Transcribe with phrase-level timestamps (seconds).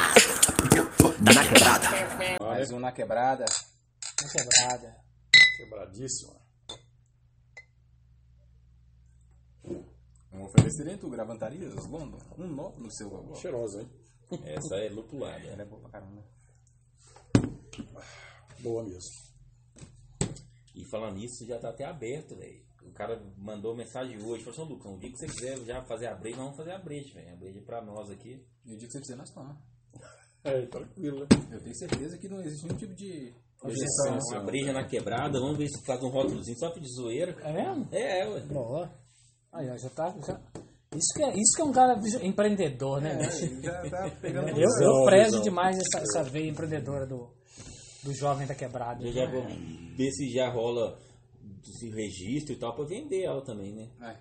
[1.22, 1.88] Na quebrada.
[2.40, 3.44] Mais um na quebrada.
[4.20, 4.96] Uma quebrada.
[5.56, 6.34] Quebradíssima.
[10.32, 12.18] Um oferecimento gravantarias London.
[12.36, 13.36] Um nó no seu gogó.
[13.36, 13.90] Cheirosa, hein?
[14.46, 15.46] Essa é lupulada.
[15.46, 16.24] Ela é boa pra caramba.
[18.58, 19.12] Boa mesmo.
[20.74, 22.64] E falando nisso, já tá até aberto, velho.
[22.86, 25.82] O cara mandou mensagem hoje, falou assim, "Ô, Lucão, o dia que você quiser já
[25.84, 27.32] fazer a breja, nós vamos fazer a breja, velho.
[27.32, 28.44] A breja pra nós aqui.
[28.64, 29.56] E o dia que você fizer, nós tomamos.
[30.46, 31.26] É, tranquilo, né?
[31.50, 33.32] Eu tenho certeza que não existe nenhum tipo de
[33.64, 34.18] Objeção.
[34.30, 37.34] Uma breja na quebrada, vamos ver se faz um rótulozinho só de zoeira.
[37.42, 37.88] É mesmo?
[37.90, 38.40] É, é, ué.
[38.40, 38.90] Boa.
[39.50, 40.14] Aí, ó, já tá.
[40.26, 40.38] Já...
[40.94, 43.18] Isso, que é, isso que é um cara empreendedor, né?
[43.24, 47.30] É, já tá pegando Eu, eu prezo demais essa, essa veia empreendedora do,
[48.02, 49.02] do jovem da quebrada.
[49.02, 50.98] Eu já vou ver se já rola
[51.70, 53.88] esse registro e tal pra vender ela também, né?
[54.02, 54.16] É.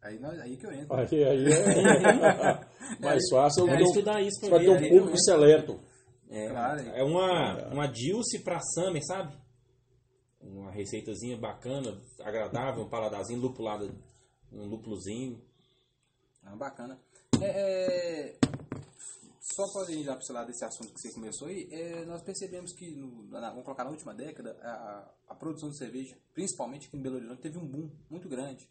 [0.00, 0.94] Aí, nós, aí que eu entro.
[0.94, 3.62] Aí, aí é mais fácil.
[3.68, 5.80] Eu vou- estudar isso pra ter um público seleto.
[6.30, 6.80] É, Claro.
[6.90, 9.34] é uma, uma Dilce pra Summer, sabe?
[10.40, 13.92] Uma receitazinha bacana, agradável, um paladarzinho lupulado,
[14.52, 15.42] um lúpulozinho.
[16.44, 16.98] Ah, bacana.
[17.40, 18.36] É, é,
[19.58, 22.72] só para ir lá para lado desse assunto que você começou aí, é, nós percebemos
[22.72, 26.96] que, no, na, vamos colocar na última década, a, a produção de cerveja, principalmente aqui
[26.96, 28.68] em Belo Horizonte, teve um boom muito grande.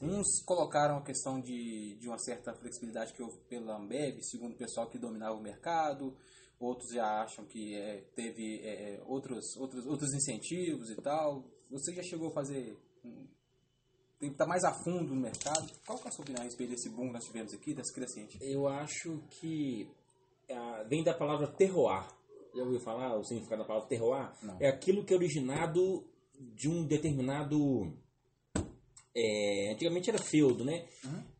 [0.00, 4.56] Uns colocaram a questão de, de uma certa flexibilidade que houve pela Ambev, segundo o
[4.56, 6.16] pessoal que dominava o mercado.
[6.58, 11.44] Outros já acham que é, teve é, outros, outros, outros incentivos e tal.
[11.70, 12.78] Você já chegou a fazer
[14.20, 15.66] tem que estar mais a fundo no mercado.
[15.86, 17.92] Qual que é a sua opinião a respeito desse boom que nós tivemos aqui, dessa
[17.94, 18.38] crescente?
[18.42, 19.88] Eu acho que
[20.88, 22.06] vem da palavra terroir.
[22.54, 24.32] Já ouviu falar o significado da palavra terroir?
[24.42, 24.56] Não.
[24.60, 26.04] É aquilo que é originado
[26.56, 27.92] de um determinado.
[29.14, 30.86] é, antigamente era feudo, né?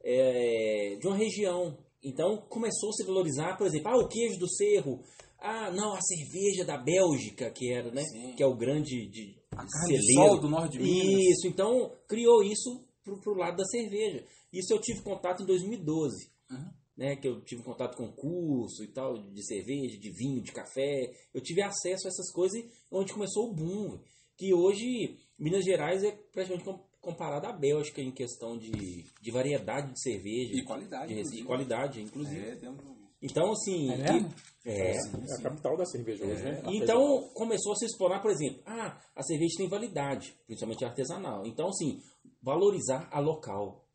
[0.03, 1.77] É, de uma região.
[2.03, 5.03] Então começou a se valorizar, por exemplo, ah, o queijo do cerro.
[5.39, 8.03] Ah, não, a cerveja da Bélgica, que era, né?
[8.03, 8.35] Sim.
[8.37, 10.31] Que é o grande de, A carne de celeiro.
[10.33, 11.23] sol do norte de Minas.
[11.31, 14.25] Isso, então criou isso pro, pro lado da cerveja.
[14.53, 16.31] Isso eu tive contato em 2012.
[16.51, 16.71] Uhum.
[17.01, 21.11] Né, que eu tive contato com curso e tal, de cerveja, de vinho, de café.
[21.33, 22.63] Eu tive acesso a essas coisas
[22.93, 23.99] onde começou o boom.
[24.37, 28.71] Que hoje Minas Gerais é praticamente com- comparado à Bélgica em questão de,
[29.19, 30.53] de variedade de cerveja.
[30.55, 31.41] E qualidade, De, inclusive.
[31.43, 32.49] e qualidade, inclusive.
[32.51, 33.91] É, temos um- Então, assim.
[33.93, 34.29] É mesmo?
[34.67, 34.91] e- é.
[34.93, 34.99] É
[35.39, 36.63] a capital da cerveja hoje, né?
[36.67, 41.47] Então começou a se explorar, por exemplo, ah, a cerveja tem validade, principalmente artesanal.
[41.47, 41.99] Então, assim,
[42.43, 43.87] valorizar a local.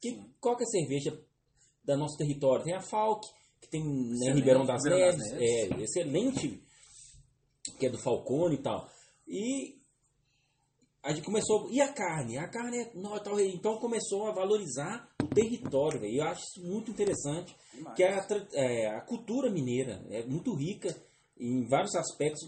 [0.00, 1.16] Que, qual que é a cerveja
[1.84, 2.64] da nosso território?
[2.64, 3.26] Tem a Falk,
[3.60, 5.70] que tem né, Ribeirão das Ribeirão das Neves, Neves.
[5.78, 6.62] é excelente,
[7.78, 8.88] que é do Falcone e tal.
[9.26, 9.84] E
[11.04, 11.70] a gente começou.
[11.70, 12.38] E a carne?
[12.38, 12.90] A carne é.
[12.94, 16.16] Não, tal, então começou a valorizar o território, velho.
[16.16, 17.54] Eu acho isso muito interessante.
[17.74, 17.94] Demais.
[17.94, 20.96] Que é a, é, a cultura mineira é muito rica
[21.38, 22.40] em vários aspectos.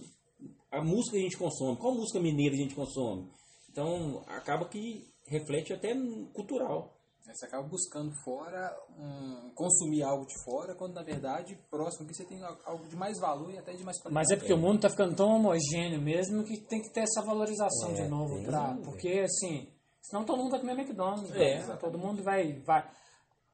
[0.70, 3.30] A música que a gente consome, qual música mineira a gente consome?
[3.70, 5.94] Então acaba que reflete até
[6.32, 6.96] cultural.
[7.34, 12.24] Você acaba buscando fora, um, consumir algo de fora, quando na verdade, próximo aqui você
[12.24, 14.14] tem al- algo de mais valor e até de mais qualidade.
[14.14, 17.22] Mas é porque o mundo tá ficando tão homogêneo mesmo que tem que ter essa
[17.22, 18.42] valorização É, de novo.
[18.44, 18.80] Pra, né?
[18.84, 19.68] porque, assim,
[20.00, 21.30] senão todo mundo vai comer McDonald's.
[21.34, 21.66] É.
[21.66, 21.76] né?
[21.80, 22.88] Todo mundo vai, vai.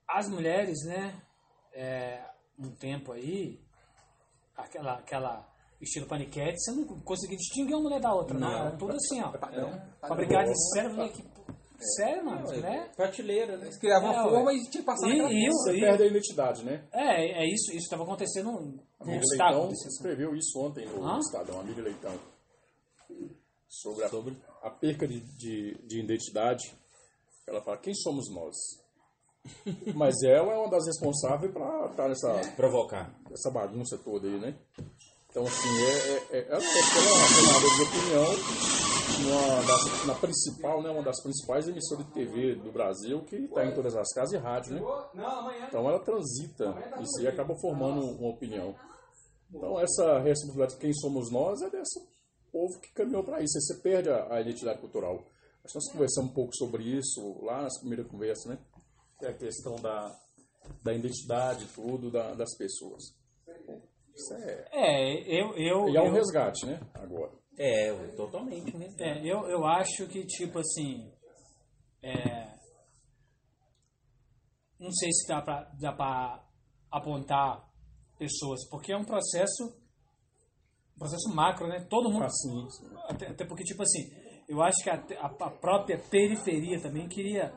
[0.06, 1.20] As mulheres, né?
[1.72, 2.22] É,
[2.58, 3.58] um tempo aí,
[4.56, 5.48] aquela, aquela
[5.80, 8.48] estilo paniquete, você não conseguia distinguir uma mulher da outra, não.
[8.50, 8.58] Não.
[8.66, 9.34] Era tudo assim, ó.
[9.34, 9.82] É, padrão.
[10.00, 11.31] Fabricado em cérebro que.
[11.96, 12.48] Sério, mano?
[12.60, 12.90] né?
[12.96, 13.64] Prateleira, né?
[13.64, 15.48] Eles criavam É, uma forma e tinha que passar E- naquela e.
[15.48, 16.84] Você E- perde a identidade, né?
[16.92, 18.60] É, é isso, isso estava acontecendo no
[19.04, 19.58] Miriam estado.
[19.58, 21.18] Leitão escreveu isso ontem no Hã?
[21.18, 22.18] Estadão, a Miriam Leitão.
[23.68, 24.36] Sobre a, Sobre?
[24.62, 26.72] a perca de, de, de identidade.
[27.46, 28.56] Ela fala, quem somos nós?
[29.96, 33.12] Mas ela é uma das responsáveis para estar nessa, Provocar.
[33.32, 34.54] essa bagunça toda aí, né?
[35.32, 38.72] Então, assim, é, é, é, é uma formadora de opinião
[39.24, 43.64] uma das, na principal, né, uma das principais emissoras de TV do Brasil que está
[43.64, 44.80] em todas as casas e rádio, né?
[45.68, 46.74] Então ela transita
[47.20, 48.74] e acaba formando uma opinião.
[49.52, 52.00] Então essa responsabilidade de quem somos nós é desse
[52.50, 53.56] povo que caminhou para isso.
[53.56, 55.14] Aí Você perde a, a identidade cultural.
[55.64, 58.58] Acho que nós conversamos um pouco sobre isso lá nas primeiras conversas, né?
[59.22, 60.18] É a questão da,
[60.82, 63.14] da identidade, tudo, da- das pessoas.
[64.14, 65.56] Isso é, É, eu.
[65.56, 66.80] eu, e é um eu- resgate, né?
[66.94, 67.32] Agora.
[67.58, 68.76] É, totalmente.
[68.76, 68.88] Né?
[68.98, 71.10] É, eu, eu acho que, tipo assim.
[72.02, 72.52] É,
[74.78, 76.44] não sei se dá pra, dá pra
[76.90, 77.64] apontar
[78.18, 79.64] pessoas, porque é um processo.
[80.96, 81.86] um processo macro, né?
[81.88, 82.24] Todo mundo.
[82.24, 82.66] Assim,
[83.08, 84.10] Até, até porque, tipo assim,
[84.48, 87.52] eu acho que a, a, a própria periferia também queria,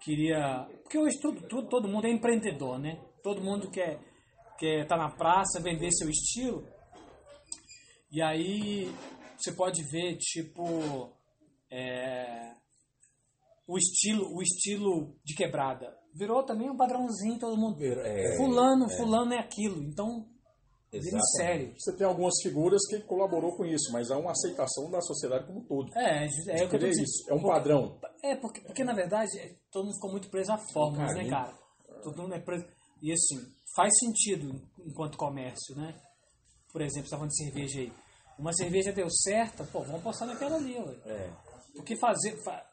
[0.00, 2.98] queria, porque hoje tudo, tudo, todo mundo é empreendedor, né?
[3.22, 3.98] Todo mundo quer
[4.58, 6.66] quer estar na praça, vender seu estilo.
[8.10, 8.92] E aí
[9.36, 11.10] você pode ver tipo
[11.70, 12.52] é,
[13.66, 17.82] o estilo, o estilo de quebrada virou também um padrãozinho, todo mundo.
[17.82, 19.82] É, fulano, fulano é aquilo.
[19.82, 20.24] Então,
[20.92, 21.36] vira Exatamente.
[21.36, 21.74] sério.
[21.76, 25.60] Você tem algumas figuras que colaborou com isso, mas há uma aceitação da sociedade como
[25.60, 25.90] um todo.
[25.98, 27.04] É, é, é o que eu tô É dizendo.
[27.04, 27.98] isso, é um padrão.
[28.22, 31.52] É, porque, porque na verdade é, todo mundo ficou muito preso a fórmulas, né, cara?
[32.04, 32.64] Todo mundo é preso.
[33.02, 33.40] E assim,
[33.76, 35.94] faz sentido enquanto comércio, né?
[36.72, 37.92] Por exemplo, você tá falando de cerveja aí.
[38.38, 40.94] Uma cerveja deu certo, pô, vamos apostar naquela ali, ué.
[41.06, 41.30] É.
[41.74, 42.66] Porque fazer fa-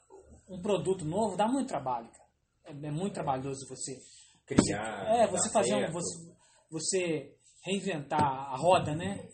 [0.49, 2.29] um produto novo dá muito trabalho, cara.
[2.65, 3.97] É, é muito trabalhoso você.
[4.45, 5.05] Criar.
[5.15, 5.91] É, você fazer um.
[5.91, 6.35] Você,
[6.69, 9.27] você reinventar a roda, né?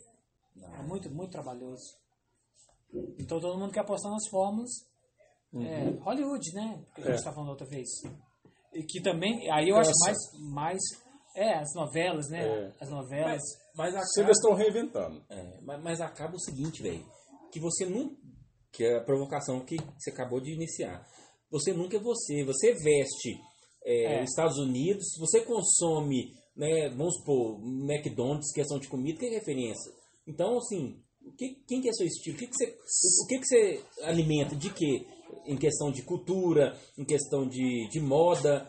[0.80, 1.84] É muito, muito trabalhoso.
[3.20, 4.70] Então todo mundo quer apostar nas fórmulas.
[5.56, 6.84] É, Hollywood, né?
[6.94, 7.16] Que a gente É.
[7.16, 7.88] estava falando outra vez.
[8.74, 10.06] E que também, aí eu acho Cansa.
[10.06, 11.07] mais, mais.
[11.40, 12.46] É, as novelas, né?
[12.46, 12.72] É.
[12.82, 13.42] As novelas.
[13.76, 15.24] Mas Vocês acaba, estão reinventando.
[15.30, 17.06] é, mas, mas acaba o seguinte, velho.
[17.52, 18.16] Que você não.
[18.72, 21.06] Que é a provocação que você acabou de iniciar.
[21.52, 22.44] Você nunca é você.
[22.44, 23.40] Você veste
[23.86, 24.24] é, É.
[24.24, 29.92] os Estados Unidos, você consome, né, vamos supor, McDonald's, questão de comida, que é referência.
[30.28, 31.00] Então, assim,
[31.38, 32.36] que, quem que é seu estilo?
[32.36, 34.56] O que, que você, o, o que, que você alimenta?
[34.56, 35.06] De quê?
[35.46, 38.68] Em questão de cultura, em questão de, de moda.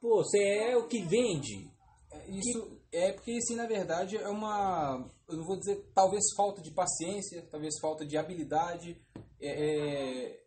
[0.00, 1.69] Pô, você é o que vende.
[2.38, 5.08] Isso é porque isso, na verdade, é uma.
[5.28, 9.00] Eu não vou dizer, talvez falta de paciência, talvez falta de habilidade.
[9.40, 10.44] É, é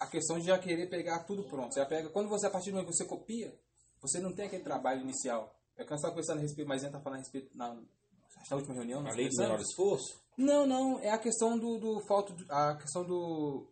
[0.00, 1.74] a questão de já querer pegar tudo pronto.
[1.74, 3.52] Você pega, quando você, a partir do momento que você copia,
[4.00, 5.54] você não tem aquele trabalho inicial.
[5.76, 7.74] É que nós estávamos conversando a respeito, mas a gente está falando a respeito na,
[7.74, 9.06] que na última reunião.
[9.06, 10.20] A lei do menor esforço.
[10.36, 13.68] Não, não, é a questão do, do falta de- a questão do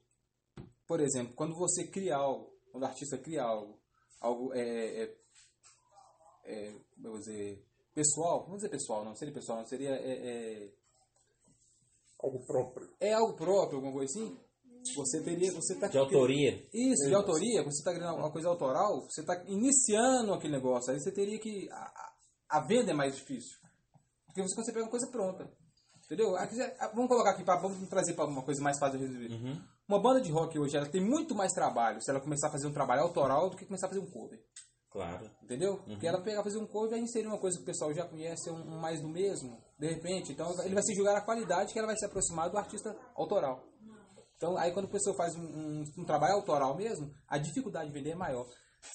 [0.86, 3.78] por exemplo, quando você cria algo, quando o artista cria algo,
[4.20, 5.16] algo é, é,
[6.46, 7.64] é como eu vou dizer,
[7.94, 10.12] pessoal, não vou dizer pessoal, não seria pessoal, não seria é,
[10.64, 10.70] é,
[12.22, 12.88] Algo próprio.
[12.98, 14.38] é algo próprio, alguma coisa assim.
[14.94, 16.64] Você teria, você tá De autoria.
[16.72, 21.00] Isso, de autoria, você está criando uma coisa autoral, você está iniciando aquele negócio, aí
[21.00, 21.68] você teria que.
[21.72, 22.12] A,
[22.50, 23.58] a- venda é mais difícil.
[24.26, 25.50] Porque você, quando você pega uma coisa pronta.
[26.04, 26.36] Entendeu?
[26.36, 29.60] Aqui, ah, vamos colocar aqui, pra, vamos trazer para uma coisa mais fácil de resolver.
[29.88, 32.68] Uma banda de rock hoje, ela tem muito mais trabalho se ela começar a fazer
[32.68, 34.40] um trabalho autoral do que começar a fazer um cover.
[34.96, 35.30] Claro.
[35.42, 35.78] Entendeu?
[35.78, 38.50] Porque ela pegar fazer um cover vai inserir uma coisa que o pessoal já conhece,
[38.50, 40.32] um, um mais do mesmo, de repente.
[40.32, 43.62] Então ele vai se julgar a qualidade que ela vai se aproximar do artista autoral.
[44.36, 47.94] Então aí quando a pessoa faz um, um- um trabalho autoral mesmo, a dificuldade de
[47.94, 48.46] vender é maior.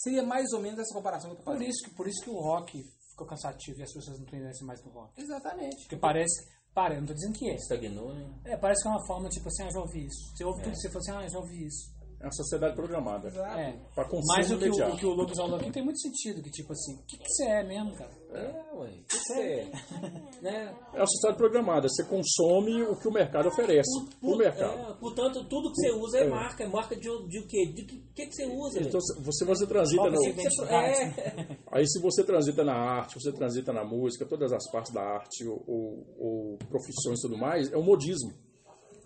[0.04, 1.70] Seria mais ou menos essa comparação que eu tô Por fazendo.
[1.70, 2.82] isso, que, por isso que o rock
[3.12, 5.20] ficou cansativo e as pessoas não conhecem mais do rock.
[5.22, 5.76] Exatamente.
[5.82, 6.48] Porque parece.
[6.74, 7.56] Para, eu não tô dizendo que é.
[7.56, 8.34] Estagnou, né?
[8.46, 10.32] É, parece que é uma forma tipo assim, ah, já ouvi isso.
[10.38, 11.92] Você ouve tudo, você fala assim, ah, já ouvi isso.
[12.22, 13.30] É uma sociedade programada.
[13.30, 13.60] Exato.
[13.60, 13.74] É.
[13.96, 16.52] Pra consumo Mas o que o, que o Lucas falou aqui tem muito sentido, que
[16.52, 18.12] tipo assim, o que, que você é mesmo, cara?
[18.32, 18.90] É, ué.
[18.90, 19.72] O que você é?
[20.42, 20.76] né?
[20.94, 21.88] É uma sociedade programada.
[21.90, 23.90] Você consome o que o mercado oferece.
[24.22, 24.92] O mercado.
[24.92, 26.64] É, portanto, tudo que você usa é marca.
[26.64, 27.66] É marca de, o- de o quê?
[27.74, 28.80] De que, que, que você usa?
[28.82, 31.20] Então, você, você transita no, de identidade.
[31.20, 31.58] É.
[31.74, 35.48] Aí se você transita na arte, você transita na música, todas as partes da arte
[35.48, 38.32] ou, ou- ou profissões e tudo mais, é um modismo.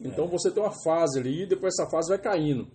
[0.01, 2.67] Então você tem uma fase ali e depois essa fase vai caindo.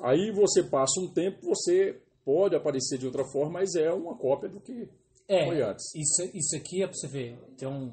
[0.00, 4.48] Aí você passa um tempo, você pode aparecer de outra forma, mas é uma cópia
[4.48, 4.88] do que
[5.28, 5.84] É, foi antes.
[5.94, 7.38] isso, isso aqui é pra você ver.
[7.56, 7.92] Tem um.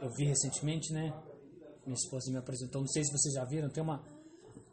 [0.00, 1.12] Eu vi recentemente, né?
[1.86, 4.02] Minha esposa me apresentou, não sei se vocês já viram, tem uma,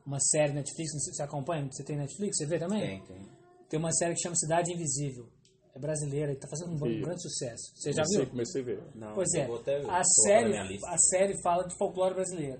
[0.06, 2.82] uma série Netflix, não sei se você acompanha, você tem Netflix, você vê também?
[2.82, 3.26] Tem, tem.
[3.70, 5.28] Tem uma série que chama Cidade Invisível.
[5.76, 7.02] É brasileira e tá fazendo um Vi.
[7.02, 7.72] grande sucesso.
[7.76, 8.30] Você já Comecei, viu?
[8.32, 8.84] comecei a ver.
[8.96, 12.60] Não, Pois é, eu vou até a série, a série fala de folclore brasileiro.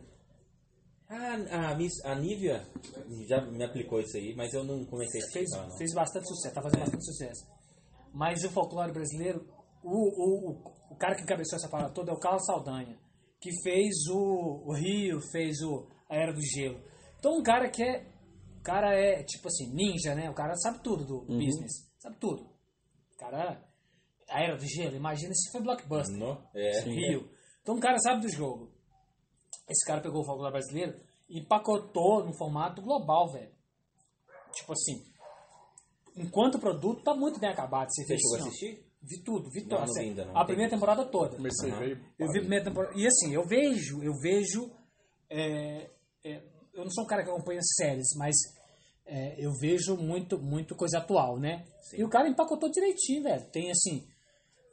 [1.10, 2.64] Ah, a, Miss, a Nívia
[3.28, 5.70] já me aplicou isso aí, mas eu não comecei a Fez, assistir.
[5.70, 5.78] não.
[5.78, 7.48] fez bastante sucesso, tá fazendo bastante sucesso.
[8.14, 9.48] Mas o folclore brasileiro,
[9.84, 12.96] o, o, o, o cara que encabeçou essa parada toda é o Carlos Saldanha,
[13.42, 16.80] que fez o, o Rio, fez o, a Era do Gelo.
[17.18, 18.06] Então um cara que é.
[18.60, 20.30] O cara é tipo assim, ninja, né?
[20.30, 21.72] O cara sabe tudo do business.
[21.98, 22.44] Sabe tudo.
[23.14, 23.66] O cara.
[24.30, 26.16] A Era do Gelo, imagina se foi blockbuster.
[26.16, 26.44] Não?
[26.54, 26.82] É.
[26.82, 27.28] Rio.
[27.62, 28.72] Então o cara sabe do jogo.
[29.70, 31.00] Esse cara pegou o folclore brasileiro
[31.30, 33.52] e empacotou no formato global, velho.
[34.52, 35.04] Tipo assim,
[36.16, 37.90] enquanto produto tá muito bem acabado.
[37.90, 38.90] Você Você fez chegou a assim, assistir?
[39.02, 39.78] Vi tudo, vi tudo.
[39.78, 41.38] assim, ainda a primeira temporada toda.
[41.38, 42.02] Comecei ver.
[42.18, 42.94] Eu vi a primeira temporada.
[42.98, 44.70] E assim, eu vejo, eu vejo.
[45.30, 45.90] é,
[46.26, 48.36] é, eu não sou um cara que acompanha séries, mas
[49.06, 51.66] é, eu vejo muito, muito coisa atual, né?
[51.94, 53.46] E o cara empacotou direitinho, velho.
[53.52, 54.06] Tem assim.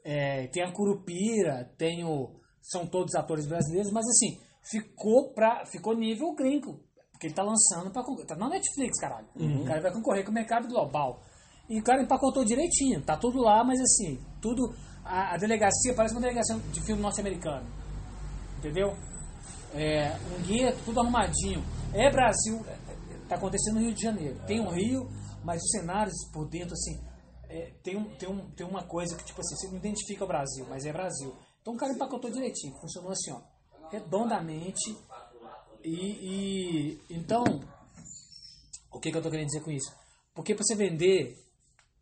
[0.05, 2.41] é, tem a Curupira, tem o.
[2.61, 6.80] São todos atores brasileiros, mas assim, ficou, pra, ficou nível gringo.
[7.12, 8.26] Porque ele tá lançando pra concorrer.
[8.26, 9.26] Tá na Netflix, caralho.
[9.62, 11.23] O cara vai concorrer com o mercado global.
[11.68, 13.02] E o cara empacotou direitinho.
[13.02, 14.62] Tá tudo lá, mas assim, tudo.
[15.04, 17.66] A, a delegacia parece uma delegacia de filme norte-americano.
[18.58, 18.94] Entendeu?
[19.75, 21.62] É, um guia, tudo arrumadinho.
[21.94, 24.38] É Brasil, é, é, tá acontecendo no Rio de Janeiro.
[24.46, 25.08] Tem um Rio,
[25.44, 27.00] mas os cenários por dentro, assim,
[27.49, 30.28] é, tem, um, tem, um, tem uma coisa que, tipo assim, você não identifica o
[30.28, 31.35] Brasil, mas é Brasil.
[31.61, 33.40] Então o cara empacotou direitinho, funcionou assim, ó,
[33.90, 34.97] redondamente.
[35.85, 37.45] E, e então,
[38.93, 39.93] o que, que eu tô querendo dizer com isso?
[40.35, 41.37] Porque para você vender,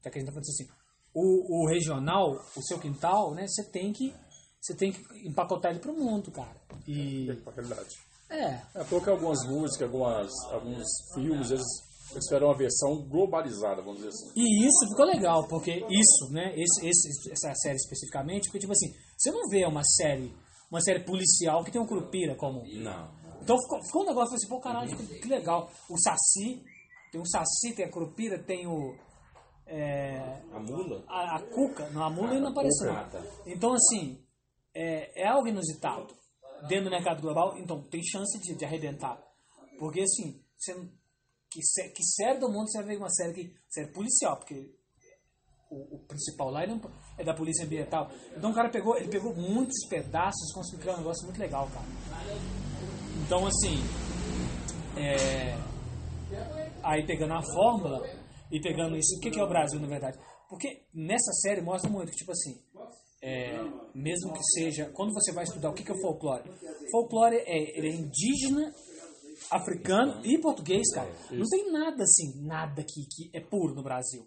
[0.03, 0.69] tá que a gente tá falando assim,
[1.15, 4.15] o, o regional, o seu quintal, né, você tem que
[4.61, 6.57] você tem que empacotar ele pro mundo, cara.
[6.89, 7.97] E Na realidade.
[8.31, 11.67] é, É porque algumas músicas, algumas, alguns filmes, eles,
[12.13, 14.33] eles esperam uma versão globalizada, vamos dizer assim.
[14.35, 18.91] E isso ficou legal, porque isso, né, esse, esse- essa série especificamente, porque tipo assim,
[19.19, 20.35] você não vê uma série,
[20.75, 22.65] uma série policial que tem um Curupira como.
[22.67, 23.15] Não.
[23.41, 25.71] Então ficou, ficou um negócio assim, pô, caralho, que, que legal.
[25.89, 26.65] O Saci,
[27.13, 28.97] tem o Saci, tem a Curupira, tem o.
[29.67, 31.05] é, A mula?
[31.07, 32.91] a, a Cuca, não, a Mula ainda não apareceu.
[32.91, 33.09] Ah.
[33.47, 34.21] Então, assim,
[34.75, 36.13] é, é algo inusitado
[36.69, 39.23] dentro do mercado global, então tem chance de, de arrebentar.
[39.79, 40.75] Porque, assim, você,
[41.51, 41.61] que,
[41.95, 44.75] que série do mundo você vai ver uma série que série policial, porque
[45.75, 48.11] o, o principal lá ele não- é da polícia ambiental.
[48.37, 51.69] Então o cara pegou, ele pegou muitos pedaços e conseguiu criar um negócio muito legal,
[51.73, 51.87] cara.
[53.27, 53.77] Então, assim,
[54.97, 55.57] é,
[56.83, 58.07] aí pegando a fórmula
[58.51, 60.19] e pegando isso, o que que é o Brasil, na verdade?
[60.49, 62.55] Porque nessa série mostra muito que, tipo assim,
[63.23, 63.59] é,
[63.95, 66.45] mesmo que seja, quando você vai estudar o que que é o folclore,
[66.91, 68.73] folclore é, ele é indígena,
[69.51, 71.11] africano e português, cara.
[71.31, 74.27] Não tem nada assim, nada que, que é puro no Brasil.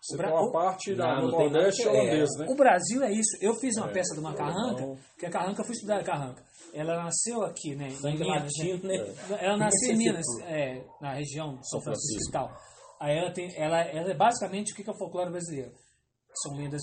[0.00, 2.46] Você O Bra- tem uma parte da, no tem Nordeste que- holandês, né?
[2.48, 3.36] O Brasil é isso.
[3.40, 6.42] Eu fiz uma peça de uma carranca, que a carranca, eu fui estudar a carranca.
[6.72, 7.90] Ela nasceu aqui, né?
[7.90, 9.14] Sangue Minas, latino, né?
[9.40, 12.30] Ela nasceu em Minas, é, na região de São Francisco Francisco.
[12.30, 12.56] e tal.
[13.00, 15.72] Aí ela, tem, ela, ela é basicamente o que que é o folclore brasileiro.
[16.42, 16.82] São lendas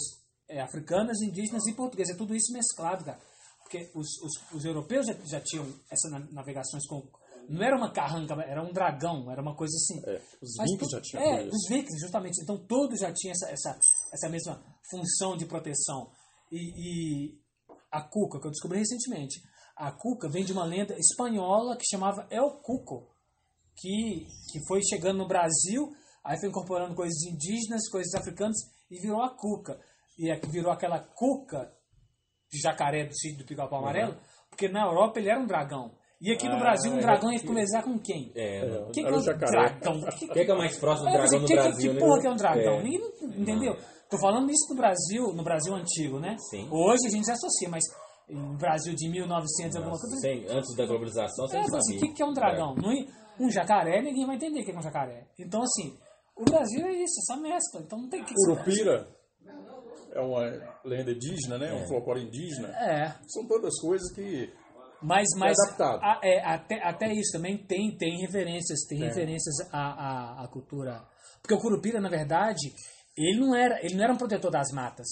[0.50, 2.16] é, africanas, indígenas e portuguesas.
[2.16, 3.20] É tudo isso mesclado, cara.
[3.62, 7.02] Porque os, os, os europeus já, já tinham essas na- navegações com...
[7.50, 10.00] Não era uma carranca, era um dragão, era uma coisa assim.
[10.10, 11.56] É, os Mas vikings tu- já tinham É, isso.
[11.56, 12.42] os vikings, justamente.
[12.42, 13.80] Então todos já tinham essa, essa,
[14.14, 16.10] essa mesma função de proteção.
[16.52, 17.40] E, e
[17.92, 19.42] a cuca, que eu descobri recentemente,
[19.76, 23.14] a cuca vem de uma lenda espanhola que chamava El Cuco,
[23.76, 25.90] que, que foi chegando no Brasil,
[26.24, 28.56] aí foi incorporando coisas indígenas, coisas africanas,
[28.90, 29.80] e virou a cuca.
[30.18, 31.72] E virou aquela cuca
[32.50, 34.16] de jacaré do sítio do pica-pau amarelo,
[34.50, 35.94] porque na Europa ele era um dragão.
[36.26, 37.02] E aqui no Ah, Brasil um é.
[37.02, 38.32] dragão ia conversar com quem?
[38.36, 38.62] É.
[38.92, 40.02] Quem que Era é o um dragão?
[40.18, 41.92] Que- O que é, que é mais próximo do é, dragão no que, que- Brasil,
[41.92, 42.06] que né?
[42.06, 42.74] porra que é um dragão?
[42.80, 42.84] É.
[42.84, 43.02] Ninguém
[43.38, 43.78] entendeu?
[44.10, 46.36] Tô falando isso no Brasil, no Brasil antigo, né?
[46.50, 46.68] Sim.
[46.72, 47.84] Hoje a gente associa, mas
[48.28, 50.16] em Brasil de 1900 alguma coisa.
[50.18, 52.74] Sem- antes da globalização, você É, não assim, o que, que é um dragão?
[52.76, 53.06] Não é-
[53.40, 55.28] Um jacaré, ninguém vai entender o que é um jacaré.
[55.38, 55.94] Então, assim,
[56.38, 57.82] o Brasil é isso, essa mescla.
[57.82, 59.08] Então não tem que Curupira
[60.14, 60.42] é uma
[60.86, 61.74] lenda indígena, né?
[61.74, 62.70] Um folclore indígena.
[62.70, 64.50] É, São todas coisas que
[65.06, 66.04] mas, mas adaptado.
[66.04, 69.80] a- é, até, até isso também tem, tem referências, tem referências à,
[70.42, 71.06] à, à cultura.
[71.42, 72.74] Porque o Curupira, na verdade,
[73.18, 75.08] ele não era, ele não era um protetor das matas.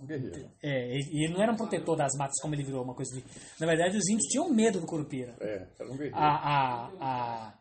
[0.00, 0.50] um guerreiro.
[0.62, 3.24] É, ele ele não era um protetor das matas como ele virou uma coisa de.
[3.58, 5.34] Na verdade, os índios tinham medo do Curupira.
[5.40, 6.16] É, era um guerreiro.
[6.16, 7.54] A, a, a,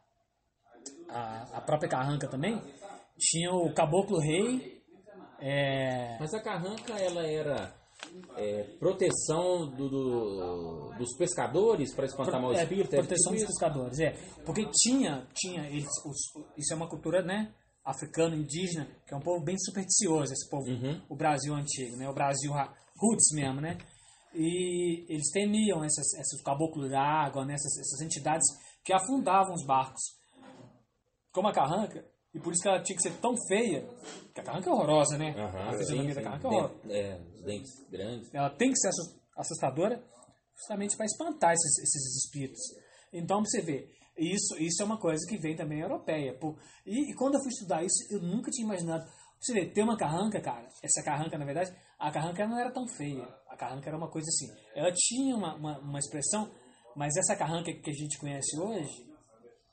[1.10, 2.62] a, a própria Carranca também
[3.18, 4.82] tinha o Caboclo Rei.
[5.44, 7.74] É, Mas a carranca, ela era
[8.38, 12.94] é, proteção do, do- dos pescadores para espantar mau é, espírito?
[12.96, 14.12] é proteção dos pescadores, é.
[14.46, 17.54] Porque tinha, tinha eles, os- isso é uma cultura, né?
[17.84, 20.66] Africano, indígena, que é um povo bem supersticioso, esse povo,
[21.10, 22.08] o Brasil antigo, né?
[22.10, 23.78] O Brasil ra- roots mesmo, né?
[24.34, 27.54] E eles temiam essas, esses caboclos da água, né?
[27.56, 28.46] essas, essas entidades
[28.84, 30.02] que afundavam os barcos.
[31.34, 33.88] Como a carranca, e por isso que ela tinha que ser tão feia,
[34.34, 35.34] que a carranca é horrorosa, né?
[35.38, 36.94] Aham, a fisionomia da carranca é horrorosa.
[36.94, 38.34] É, os dentes grandes.
[38.34, 40.04] Ela tem que ser assus- assustadora
[40.56, 42.62] justamente para espantar esses, esses espíritos.
[43.12, 46.38] Então, pra você ver, isso, isso é uma coisa que vem também europeia.
[46.40, 46.56] pô.
[46.86, 49.04] E, e quando eu fui estudar isso, eu nunca tinha imaginado.
[49.04, 50.68] Pra Você vê, tem uma carranca, cara.
[50.84, 53.24] Essa carranca, na verdade, a carranca não era tão feia.
[53.50, 54.48] A carranca era uma coisa assim.
[54.76, 56.50] Ela tinha uma, uma, uma expressão,
[56.96, 59.06] mas essa carranca que a gente conhece hoje,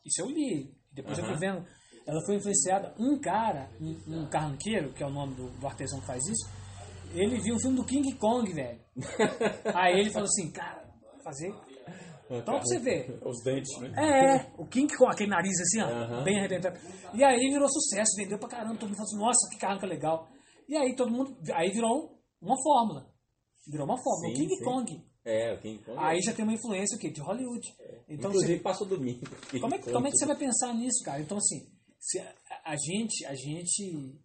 [0.04, 0.74] isso eu li.
[0.90, 1.64] Depois eu fui vendo.
[2.08, 2.94] Ela foi influenciada.
[2.98, 6.48] Um cara, um, um carranqueiro, que é o nome do, do artesão que faz isso,
[7.12, 8.80] ele viu o filme do King Kong, velho.
[9.74, 10.88] Aí ele falou assim, cara,
[11.22, 11.54] fazer.
[12.30, 13.18] Então pra você ver.
[13.24, 13.92] Os dentes, né?
[13.96, 16.24] É, o King Kong, aquele nariz assim, ó, Aham.
[16.24, 16.78] bem arrebentado.
[17.14, 20.28] E aí virou sucesso, vendeu pra caramba, todo mundo falou assim, nossa, que carranca legal.
[20.68, 21.34] E aí todo mundo.
[21.54, 23.06] Aí virou uma fórmula.
[23.70, 24.28] Virou uma fórmula.
[24.28, 24.64] Sim, o King sim.
[24.64, 25.04] Kong.
[25.24, 25.98] É, o King Kong.
[25.98, 27.10] Aí já tem uma influência o quê?
[27.10, 27.66] de Hollywood.
[28.08, 29.20] Então, Inclusive você- passou domingo.
[29.60, 31.20] como, é, que- como é que você vai pensar nisso, cara?
[31.22, 31.66] Então, assim,
[31.98, 34.18] se a, a gente, a gente,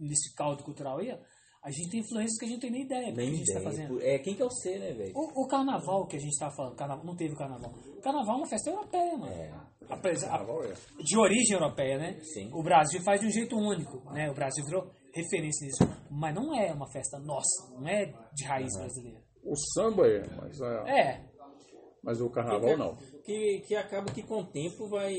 [0.00, 1.10] nesse caldo cultural aí,
[1.64, 3.34] a gente tem influências que a gente não tem nem ideia do que a Nem
[3.36, 3.70] gente está ideia.
[3.70, 4.02] fazendo.
[4.02, 5.12] É, quem que é o C, né, velho?
[5.14, 7.70] O, o carnaval que a gente estava falando, carnaval, não teve o carnaval.
[7.70, 9.32] O carnaval é uma festa europeia, mano.
[9.32, 9.52] É.
[9.88, 10.74] Apesar- Carnaval é.
[10.98, 12.20] de origem europeia, né?
[12.22, 12.50] Sim.
[12.52, 14.30] O Brasil faz de um jeito único, né?
[14.30, 15.84] O Brasil virou referência nisso.
[16.10, 19.22] Mas não é uma festa nossa, não é de raiz brasileira.
[19.44, 21.24] O samba é, mas, a- É.
[22.02, 22.96] mas o carnaval não.
[23.24, 25.14] Que, que acaba que com o tempo vai.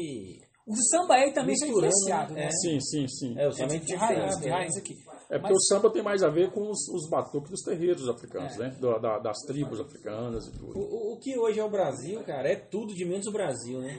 [0.65, 2.45] O samba aí também já é influenciado, né?
[2.45, 2.51] né?
[2.51, 3.33] Sim, sim, sim.
[3.37, 4.51] É, o É samba de, de raiz, de é.
[4.51, 4.93] raiz aqui.
[5.29, 8.07] É porque Mas- o samba tem mais a ver com os, os batuques dos terreiros
[8.07, 8.73] africanos, né?
[8.79, 10.79] Da- da- das tribos africanas e O, tudo.
[10.79, 13.97] o, o que hoje é o Brasil, cara, é tudo de menos o Brasil, né?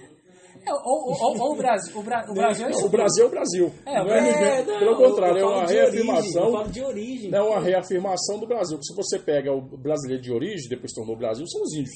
[0.66, 3.26] É, ou, ou- ou- o Brasil, o, Bra- o Brasil é Não, o Brasil é
[3.26, 3.72] o Brasil.
[3.84, 4.64] É, não é ninguém.
[4.66, 6.44] não, Pelo contrário, é uma de origem, reafirmação.
[6.46, 7.34] eu falo de origem.
[7.34, 8.78] É uma reafirmação do Brasil.
[8.82, 11.94] Se você pega o brasileiro de origem, depois tornou Brasil, são os índios.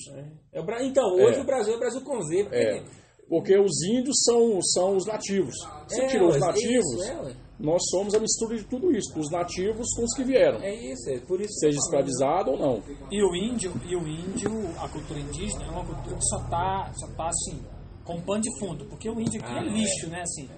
[0.53, 1.41] É o Bra- Então, hoje É.
[1.41, 2.43] o Brasil é o Brasil com Z.
[2.45, 2.85] porque- É.
[3.29, 5.55] Porque os índios são, são os nativos.
[5.87, 9.19] Você É, tirou os ué, nativos, isso, é, nós somos a mistura de tudo isso.
[9.19, 10.59] Os nativos com os que vieram.
[10.63, 11.53] É isso, é por isso.
[11.61, 12.83] Seja escravizado ou não.
[13.11, 16.91] E o índio, e o índio, a cultura indígena é uma cultura que só tá,
[16.95, 17.61] só tá assim,
[18.05, 20.49] com pano de fundo, porque o índio aqui Ah, é lixo, né, assim.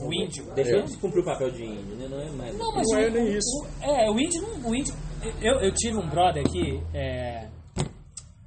[0.00, 0.44] O índio.
[0.54, 2.06] Deixou de cumprir o papel de índio, né?
[2.08, 2.56] Não é mais.
[2.56, 3.66] Não, mas Não é nem isso.
[3.80, 4.70] é, o índio não.
[4.70, 4.94] O índio,
[5.42, 7.48] eu, eu tive um brother aqui, é,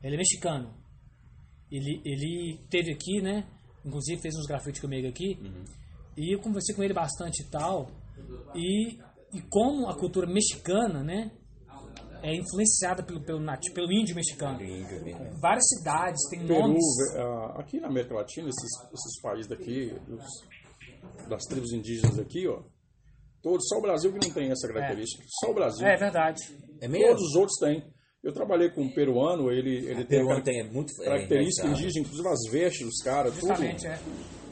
[0.01, 0.73] ele é mexicano.
[1.71, 3.43] Ele, ele teve aqui, né?
[3.85, 5.39] Inclusive fez uns grafites comigo aqui.
[6.17, 7.89] E eu conversei com ele bastante e tal.
[8.55, 8.97] E,
[9.33, 11.31] e como a cultura mexicana, né?
[12.23, 14.59] É influenciada pelo, pelo, nati- pelo índio mexicano.
[14.63, 15.31] Índio, né?
[15.39, 16.83] Várias cidades têm Peru, nomes.
[17.15, 22.63] ah, aqui na América Latina, esses, esses países daqui, dos- das tribos indígenas aqui, ó,
[23.43, 25.23] todos, só o Brasil que não tem essa característica.
[25.39, 25.85] Só o Brasil.
[25.85, 26.41] É verdade.
[26.81, 27.07] É mesmo?
[27.09, 27.83] Todos os outros têm.
[28.25, 30.91] Eu trabalhei com um peruano, ele, ele tem, Peruano tem é muito.
[30.95, 31.83] característica engraçado.
[31.83, 33.51] indígena, inclusive as vestes dos caras, tudo.
[33.53, 33.99] É.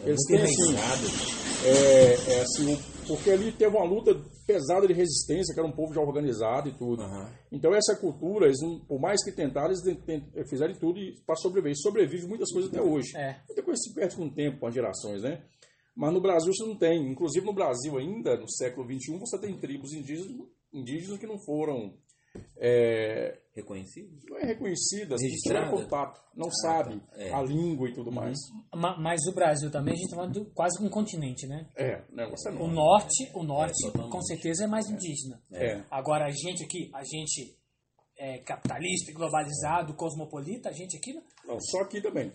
[0.05, 0.75] Eles Muito têm assim,
[1.65, 4.13] é, é assim, porque ali teve uma luta
[4.45, 7.01] pesada de resistência, que era um povo já organizado e tudo.
[7.01, 7.29] Aham.
[7.51, 11.71] Então essa cultura, eles por mais que tentaram, eles ten- fizeram tudo para sobreviver.
[11.73, 13.15] E sobrevive muitas coisas até hoje.
[13.17, 13.37] É.
[13.47, 15.41] Muita coisa se perde com o tempo, com as gerações, né?
[15.95, 17.09] Mas no Brasil isso não tem.
[17.11, 20.31] Inclusive no Brasil ainda, no século XXI, você tem tribos indígenas,
[20.73, 21.93] indígenas que não foram
[22.57, 24.09] é, Reconhecido?
[24.29, 25.65] não é reconhecidas, que Registrada?
[25.67, 27.31] tiveram contato, não sabe é.
[27.31, 28.37] a língua e tudo mais.
[28.73, 31.69] Ma- Mas o Brasil também, a gente está falando quase que um continente, né?
[31.75, 34.11] É, o negócio é O norte, o norte totalmente.
[34.11, 35.39] com certeza é mais indígena.
[35.51, 35.83] É.
[35.91, 37.55] Agora a gente aqui, a gente
[38.17, 41.13] é capitalista, globalizado, cosmopolita, a gente aqui.
[41.13, 42.31] não- Não, só aqui também.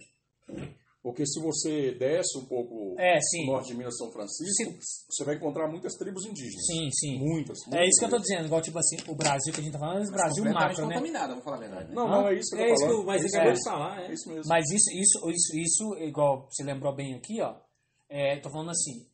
[1.01, 3.47] Porque se você desce um pouco É, sim.
[3.47, 4.75] no norte de Minas São Francisco,
[5.09, 6.67] você vai encontrar muitas tribos indígenas.
[6.67, 7.19] Sim, sim.
[7.21, 7.57] Muitas.
[7.73, 8.23] É isso que eu tô muitas.
[8.29, 10.87] dizendo, igual tipo assim, o Brasil que a gente tá falando, é o Brasil macro,
[10.87, 10.95] né?
[10.95, 11.89] contaminada, vamos falar a verdade.
[11.89, 11.95] Né?
[11.95, 13.01] Não, não, é isso que eu É tô isso falando.
[13.01, 13.65] o- mas é isso isso que eu mesmo.
[13.65, 14.07] ia falar, é.
[14.09, 14.45] É isso mesmo.
[14.49, 17.55] Mas isso, isso, isso, isso, igual você lembrou bem aqui, ó.
[18.09, 19.07] É, tô falando assim,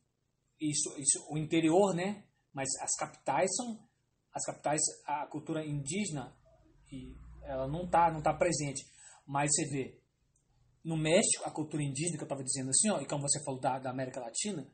[0.59, 2.23] isso, isso, o interior, né?
[2.51, 3.77] Mas as capitais são,
[4.33, 6.33] as capitais, a cultura indígena,
[7.43, 8.83] ela não tá, não tá presente.
[9.27, 9.99] Mas você vê,
[10.85, 13.59] no México, a cultura indígena que eu tava dizendo assim, ó, e como você falou
[13.59, 14.65] da, da América Latina,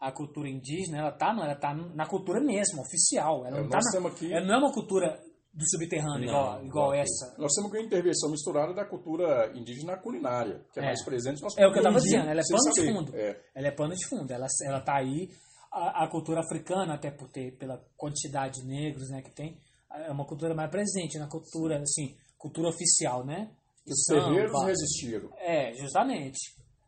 [0.00, 3.46] a cultura indígena, ela tá, não, ela tá na cultura mesmo, oficial.
[3.46, 5.20] Ela É, não, tá nós na, temos aqui- ela não é uma cultura
[5.54, 7.34] do subterrâneo, Não, igual, igual essa.
[7.38, 10.86] Nós temos uma intervenção misturada da cultura indígena culinária, que é, É.
[10.86, 12.92] mais presente no nosso É o que eu tava Brasil, dizendo, ela é pano de
[12.92, 13.16] fundo.
[13.16, 13.40] É.
[13.54, 15.28] Ela é pano de fundo, ela, ela tá aí.
[15.70, 19.56] A, a cultura africana, até por ter, pela quantidade de negros né, que tem,
[19.90, 23.50] é uma cultura mais presente na cultura, assim, cultura oficial, né?
[23.86, 24.24] Os Samba.
[24.26, 25.30] terreiros resistiram.
[25.38, 26.38] É, justamente.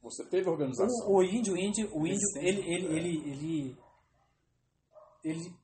[0.03, 1.09] Você teve organização.
[1.09, 3.77] O, o índio, o índio, o índio, ele, ele, ele, ele,
[5.25, 5.55] ele,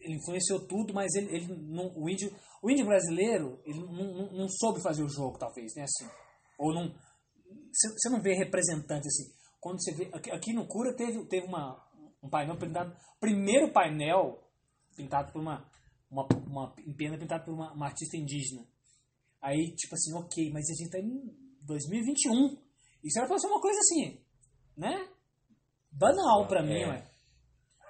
[0.00, 4.32] ele influenciou tudo, mas ele, ele não, o índio, o índio brasileiro, ele não, não,
[4.32, 6.08] não soube fazer o jogo, talvez, né, assim,
[6.58, 6.94] ou não,
[7.72, 9.30] você não vê representante assim.
[9.60, 11.80] Quando você vê aqui, aqui no Cura teve, teve uma,
[12.22, 14.42] um painel pintado, primeiro painel
[14.96, 15.70] pintado por uma,
[16.10, 18.66] uma, uma pena pintado por uma, uma artista indígena.
[19.42, 21.20] Aí, tipo assim, ok, mas a gente tá em
[21.62, 22.56] 2021.
[23.02, 24.20] Isso era pra ser uma coisa assim,
[24.76, 25.08] né?
[25.90, 26.88] Banal pra mim, É.
[26.88, 27.10] ué.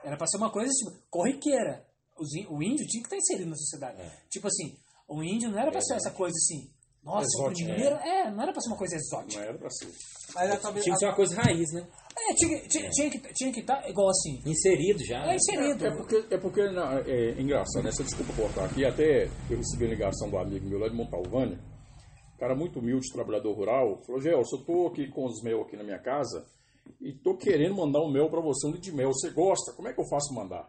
[0.04, 1.86] Era pra ser uma coisa tipo, corriqueira.
[2.18, 4.00] Os o índio tinha que estar inserido na sociedade.
[4.30, 4.76] Tipo assim,
[5.08, 6.72] o índio não era pra ser essa coisa assim.
[7.02, 7.96] Nossa, o primeiro.
[7.96, 8.30] É.
[8.30, 9.40] não era pra ser uma coisa exótica.
[9.40, 9.92] Não era pra ser.
[10.34, 10.84] Mas é talvez.
[10.84, 11.86] Tinha que ser uma coisa raiz, né?
[12.16, 14.40] É, tinha, que- tinha, tinha que tinha que estar igual assim.
[14.46, 15.24] Inserido já.
[15.24, 15.36] É né?
[15.36, 15.86] inserido.
[15.86, 17.90] É porque, é porque não, é engraçado, né?
[17.90, 18.84] Você desculpa cortar aqui.
[18.84, 21.58] Até eu recebi a ligação do amigo meu lá de Montalvânia,
[22.38, 24.02] cara muito humilde, trabalhador rural.
[24.04, 26.46] Falou: Gelson, eu tô aqui com os mel aqui na minha casa
[27.00, 29.12] e tô querendo mandar um mel pra você, um litro de mel.
[29.12, 29.72] Você gosta?
[29.72, 30.68] Como é que eu faço mandar?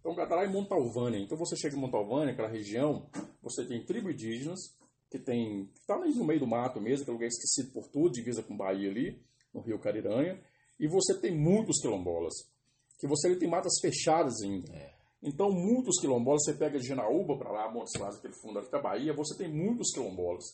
[0.00, 1.18] Então, o cara tá lá em Montalvânia.
[1.18, 3.10] Então, você chega em Montalvânia, aquela região,
[3.42, 4.58] você tem tribo indígenas,
[5.10, 5.66] que tem.
[5.66, 8.12] que tá ali no meio do mato mesmo, que é um lugar esquecido por tudo,
[8.12, 9.20] divisa com Bahia ali,
[9.52, 10.40] no Rio Cariranha.
[10.78, 12.34] E você tem muitos quilombolas.
[12.98, 14.72] Que você ali tem matas fechadas ainda.
[15.22, 19.12] Então, muitos quilombolas, você pega de Genaúba para lá, Montes Claros, aquele fundo até Bahia,
[19.12, 20.44] você tem muitos quilombolas.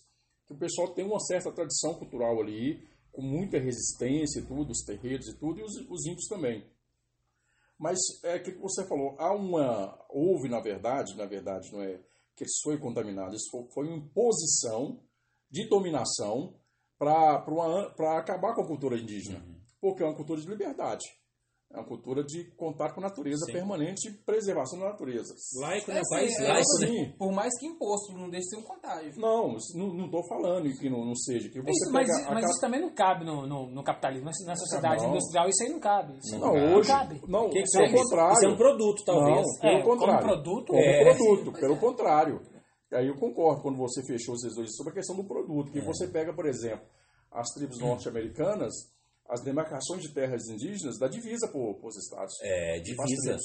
[0.46, 2.82] Que o pessoal tem uma certa tradição cultural ali,
[3.12, 6.64] com muita resistência e tudo, os terreiros e tudo, e os, os índios também.
[7.78, 9.98] Mas é o que você falou, há uma.
[10.08, 12.00] Houve, na verdade, na verdade, não é
[12.34, 15.00] que isso foi contaminado, isso foi, foi uma imposição
[15.50, 16.54] de dominação
[16.98, 19.53] para acabar com a cultura indígena.
[19.84, 21.04] Porque é uma cultura de liberdade.
[21.70, 25.34] É uma cultura de contato com a natureza permanente e preservação da natureza.
[25.60, 26.00] Laico, É né?
[26.00, 27.14] assim, País é, laico, assim, né?
[27.18, 29.12] Por mais que imposto não deixe de ser um contágio.
[29.20, 31.50] Não, não estou falando que não, não seja.
[31.50, 35.02] Que você Isso, mas, mas isso também não cabe no, no, no capitalismo, na sociedade
[35.02, 35.10] não.
[35.10, 36.16] industrial isso aí não cabe.
[36.18, 36.88] Isso Não, não hoje.
[36.88, 37.20] cabe.
[37.28, 38.02] Não, Que que pelo seria?
[38.02, 38.32] contrário.
[38.34, 39.36] Isso é um produto, talvez.
[39.36, 40.26] Não, pelo É, como contrário.
[40.26, 41.04] produto, Como é.
[41.04, 42.40] produto, pelo contrário.
[42.92, 45.68] Aí eu concordo quando você fechou esses dois sobre a questão do produto.
[45.68, 45.72] É.
[45.72, 46.86] Que você pega, por exemplo,
[47.32, 48.72] as tribos norte-americanas,
[49.28, 51.58] as demarcações de terras indígenas da divisa para
[51.88, 52.34] os estados.
[52.42, 53.36] É, divisa.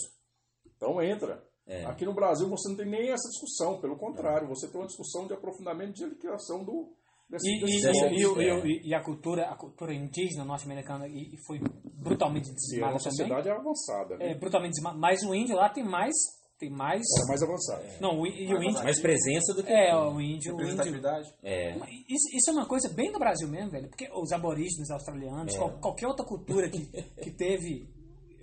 [0.75, 1.43] Então entra.
[1.67, 1.85] É.
[1.85, 5.27] Aqui no Brasil você não tem nem essa discussão, pelo contrário, você tem uma discussão
[5.27, 6.95] de aprofundamento de liquidação do
[7.29, 8.65] desse, E, desse e, e, e, é.
[8.65, 11.59] e- e a cultura, a cultura indígena norte-americana e, e foi
[11.93, 13.11] brutalmente E é dizimada uma também.
[13.11, 14.31] sociedade avançada, né?
[14.31, 14.97] É, brutalmente dizimada.
[14.97, 16.15] Mas o índio lá tem mais.
[16.59, 17.01] Tem mais.
[17.17, 17.97] Era mais avançada.
[18.01, 18.83] Não, o, e o índio.
[18.83, 19.71] Mais presença do que.
[19.71, 20.21] É, o índio.
[20.21, 21.33] O índio Representatividade.
[21.41, 21.71] É.
[22.09, 23.87] isso, isso é uma coisa bem do Brasil mesmo, velho.
[23.87, 26.85] Porque os aborígenes australianos, qual- qualquer outra cultura que,
[27.23, 27.87] que teve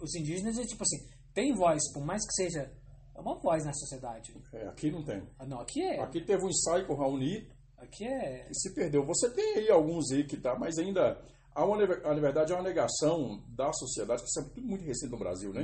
[0.00, 0.96] os indígenas, é tipo assim,
[1.34, 2.72] tem voz, por mais que seja.
[3.14, 4.32] É uma voz na sociedade.
[4.52, 5.22] É, aqui não tem.
[5.38, 6.00] Ah, Não, aqui é.
[6.02, 7.46] Aqui teve um ensaio com o Raoni
[7.78, 8.46] Aqui é.
[8.50, 9.04] e se perdeu.
[9.06, 11.18] Você tem aí alguns aí que tá, mas ainda
[11.56, 15.52] na verdade, é uma negação da sociedade, que isso é tudo muito recente no Brasil,
[15.52, 15.62] né?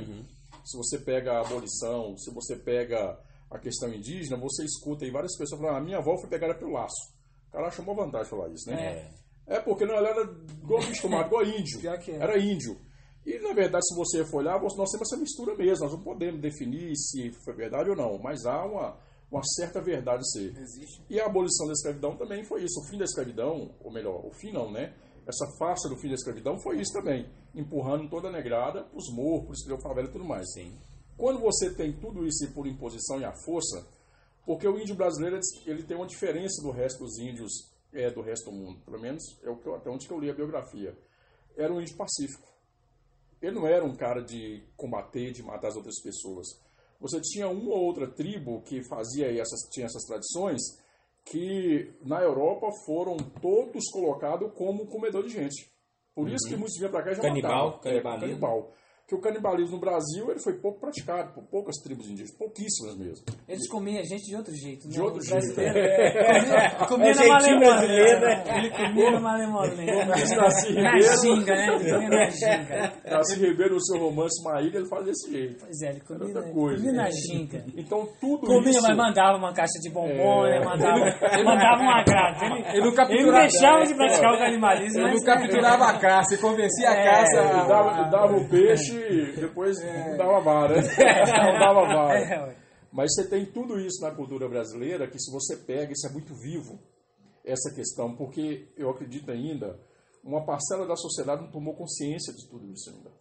[0.65, 3.19] Se você pega a abolição, se você pega
[3.51, 6.71] a questão indígena, você escuta aí várias pessoas falando, ah, minha avó foi pegada pelo
[6.71, 7.13] laço.
[7.49, 9.11] O cara achou uma vantagem falar isso, né?
[9.45, 11.79] É, porque não, ela era igual bicho tomado, igual índio.
[11.87, 12.11] É.
[12.15, 12.77] Era índio.
[13.25, 15.85] E, na verdade, se você for olhar, nós temos essa mistura mesmo.
[15.85, 18.97] Nós não podemos definir se foi verdade ou não, mas há uma,
[19.31, 20.57] uma certa verdade ser.
[20.57, 21.01] Existe.
[21.09, 22.79] E a abolição da escravidão também foi isso.
[22.81, 24.93] O fim da escravidão, ou melhor, o fim não, né?
[25.27, 27.29] Essa farsa do fim da escravidão foi isso também.
[27.55, 30.51] Empurrando toda a negrada para os morros, para os criou favela e tudo mais.
[30.53, 30.73] Sim.
[31.17, 33.87] Quando você tem tudo isso por imposição e à força,
[34.45, 38.49] porque o índio brasileiro ele tem uma diferença do resto dos índios é, do resto
[38.49, 40.97] do mundo, pelo menos é o que eu- até onde que eu li a biografia.
[41.55, 42.51] Era um índio pacífico.
[43.39, 46.47] Ele não era um cara de combater, de matar as outras pessoas.
[46.99, 50.61] Você tinha uma ou outra tribo que fazia essas, tinha essas tradições
[51.25, 55.71] que na Europa foram todos colocados como comedor de gente.
[56.15, 57.79] Por isso que muitos vinham para cá e já Canibal, matavam.
[57.79, 58.27] É, canibalismo.
[58.27, 58.73] canibal.
[59.05, 63.25] Que o canibalismo no Brasil ele foi pouco praticado por poucas tribos indígenas, pouquíssimas mesmo.
[63.49, 64.87] Eles comiam a gente de outro jeito.
[64.87, 65.03] De né?
[65.03, 65.53] outro jeito.
[65.53, 67.59] brasileiro Comia, comia É na malemolência.
[67.59, 68.43] brasileiro, né?
[68.57, 69.11] Ele comia
[70.05, 71.21] na diz Darcy Na Ribeiro.
[71.21, 71.67] ginga, né?
[71.75, 72.93] Ele comia na ginga.
[73.03, 75.57] Darcy Ribeiro, no seu romance Maíra, ele faz desse jeito.
[75.59, 76.77] Pois é, ele comia, outra na- coisa.
[76.77, 77.65] comia na ginga.
[77.75, 78.81] Então tudo Comia, isso...
[78.83, 80.59] mas mandava uma caixa de bombom, É.
[80.59, 80.65] né?
[80.65, 80.99] Mandava,
[81.43, 82.43] mandava um agrado.
[82.45, 86.35] Ele, Ele não ele capturava- deixava de praticar o canibalismo, Ele não capturava a caça
[86.35, 87.37] e convencia a É, caça.
[87.37, 88.92] Ele dava, ele dava o peixe,
[89.39, 90.75] depois não dava vara.
[90.81, 92.19] Não dava vara.
[92.19, 92.55] É.
[92.91, 96.33] Mas você tem tudo isso na cultura brasileira que se você pega, isso é muito
[96.35, 96.79] vivo,
[97.43, 99.79] essa questão, porque eu acredito ainda,
[100.23, 103.11] uma parcela da sociedade não tomou consciência de tudo isso ainda.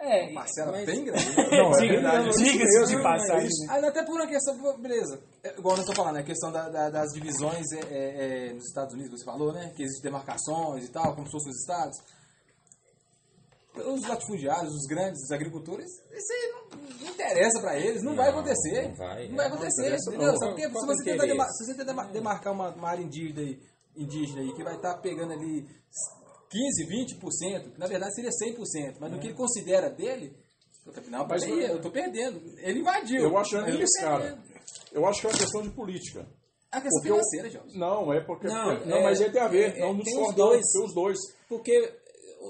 [0.00, 1.24] É, Parcela Mas- bem grande.
[1.50, 3.48] Não, é diga- diga-se de mesmo, passagem.
[3.68, 5.20] é Até por uma questão, beleza.
[5.42, 8.64] É, Igual nós estamos falando, a questão da- da- das divisões é, é, é, nos
[8.68, 9.72] Estados Unidos, você falou, né?
[9.74, 11.98] Que existem demarcações e tal, como se fossem os estados.
[13.74, 18.88] Os latifundiários, os grandes agricultores, isso aí não, não interessa pra eles, não, vai acontecer.
[18.88, 20.32] não vai, Não vai é, acontecer, não interessa, entendeu?
[20.32, 20.38] não.
[20.38, 20.68] Sabe por quê?
[20.70, 23.40] Qual Se é você tentar, demar- se você tentar demar- demarcar uma, uma área indígena
[23.40, 23.60] aí,
[23.96, 25.64] indígena aí, que vai estar pegando ali
[26.50, 30.36] 15, 20%, que na verdade seria 100%, mas no que ele considera dele,
[31.08, 32.40] não, Mas peraí, não- eu tô perdendo.
[32.58, 33.22] Ele invadiu.
[33.22, 34.38] Eu acho é eu tô isso, cara.
[34.90, 36.26] Eu acho que é uma questão de política.
[36.72, 37.78] É a questão Porque eu- financeira, Jorge.
[37.78, 38.46] Não, é porque.
[38.48, 39.76] Não, Não, é- mas ele tem a ver.
[39.76, 40.62] é- não é- nos tem os dois.
[40.72, 41.18] tem os dois.
[41.48, 41.92] Porque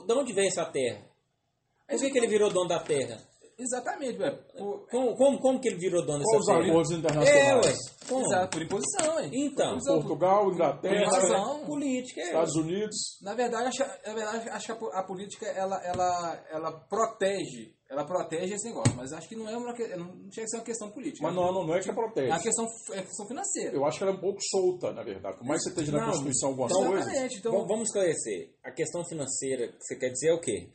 [0.06, 1.04] de onde vem essa terra?
[1.88, 3.18] Por que, que ele virou dono da terra?
[3.60, 4.38] Exatamente, velho.
[4.56, 6.68] Por, Como, como, como que ele virou dono os dessa terra?
[6.70, 7.66] acordos É, internacionais?
[7.66, 7.74] ué.
[8.08, 8.24] Como?
[8.24, 9.30] exato, por imposição, hein?
[9.34, 9.98] Então, imposição.
[9.98, 11.64] Portugal, Inglaterra, Imposição.
[11.66, 12.24] Política, é.
[12.26, 12.96] Estados Unidos.
[13.20, 17.74] Na verdade, acho, na verdade, acho que a, po- a política ela, ela, ela protege,
[17.90, 20.56] ela protege esse negócio, mas acho que não é uma que- não chega a ser
[20.58, 21.26] uma questão política.
[21.26, 22.28] Mas não, não, não é que É protege.
[22.30, 23.74] uma questão, é questão financeira.
[23.76, 25.36] Eu acho que ela é um pouco solta, na verdade.
[25.36, 27.06] Por mais que você esteja na Constituição algumas então- coisas.
[27.08, 27.38] Exatamente.
[27.40, 28.50] Então, vamos esclarecer.
[28.62, 30.70] A questão financeira que você quer dizer é o quê?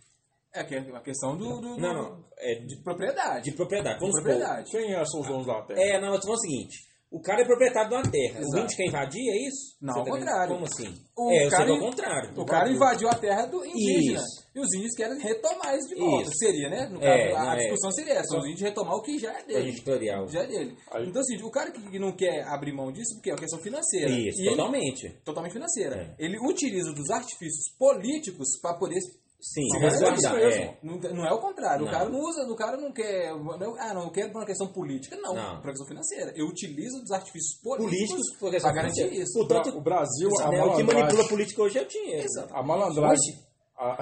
[0.53, 2.23] É que é uma questão do, do- do- Não, não.
[2.37, 3.43] É de, de propriedade.
[3.49, 3.99] de propriedade.
[3.99, 4.37] Vamos De supor.
[4.37, 4.71] propriedade.
[4.71, 5.79] Quem é, são os donos da terra?
[5.81, 6.93] É, não, eu tô falando o seguinte.
[7.11, 8.39] O cara é proprietário de uma terra.
[8.39, 8.63] O Exato.
[8.63, 9.77] índio quer invadir, é isso?
[9.79, 10.53] Não, ao tá contrário.
[10.55, 10.95] Como assim?
[11.15, 12.41] O é, eu cara- sei que é o contrário.
[12.41, 14.17] O cara invadiu a terra do indígena.
[14.19, 14.43] Isso.
[14.55, 16.23] E os índios querem retomar isso de volta.
[16.23, 16.37] Isso.
[16.39, 16.89] Seria, né?
[16.89, 17.57] No É, caso, a, a é.
[17.59, 18.35] discussão seria essa.
[18.35, 19.69] Os índios retomar o que já é É dele.
[19.69, 20.27] editorial.
[20.27, 20.75] Já é dele.
[20.91, 23.59] Aí- Então, assim, o cara que não quer abrir mão disso, porque é uma questão
[23.59, 24.09] financeira.
[24.09, 25.09] Isso, E ele- totalmente.
[25.23, 25.95] totalmente financeira.
[26.17, 26.25] É.
[26.25, 28.97] Ele utiliza dos artifícios políticos para poder.
[29.43, 30.77] Sim, mas é isso é.
[30.81, 31.81] Não, não é o contrário.
[31.83, 31.89] Não.
[31.89, 33.35] O cara não usa, o cara não quer.
[33.35, 35.17] não- ah, não, eu quero por uma questão política.
[35.17, 35.55] Não, Não.
[35.57, 36.31] por uma questão financeira.
[36.37, 39.23] Eu utilizo dos artifícios políticos, Políticos, por questão para garantir financeira.
[39.25, 39.33] isso.
[39.39, 42.23] Portanto, O Brasil, a né, o que malandragem- manipula a política hoje é o dinheiro.
[42.25, 42.55] Exato.
[42.55, 43.35] A malandragem.
[43.77, 43.97] A...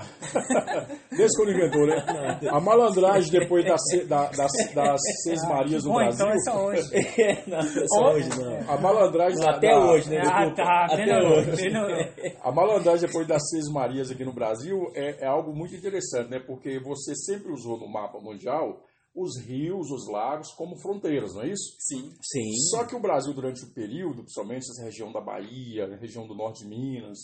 [1.16, 2.40] Desde quando inventou, né?
[2.52, 6.26] A malandragem depois das, da- das, das Seis Marias no Bom, Brasil.
[6.26, 6.92] então é só hoje.
[7.22, 8.70] É, não, só hoje não.
[8.70, 9.44] A malandragem.
[9.48, 10.22] Até da- hoje, né?
[10.26, 11.64] Ah, tá, Até melhorou, hoje.
[11.64, 11.98] melhorou.
[12.44, 16.40] A malandragem depois das Seis Marias aqui no Brasil é, é algo muito interessante, né?
[16.40, 18.84] Porque você sempre usou no mapa mundial
[19.16, 21.76] os rios, os lagos como fronteiras, não é isso?
[21.80, 22.12] Sim.
[22.22, 22.52] Sim.
[22.72, 26.64] Só que o Brasil, durante o período, principalmente essa região da Bahia, região do norte
[26.64, 27.20] de Minas,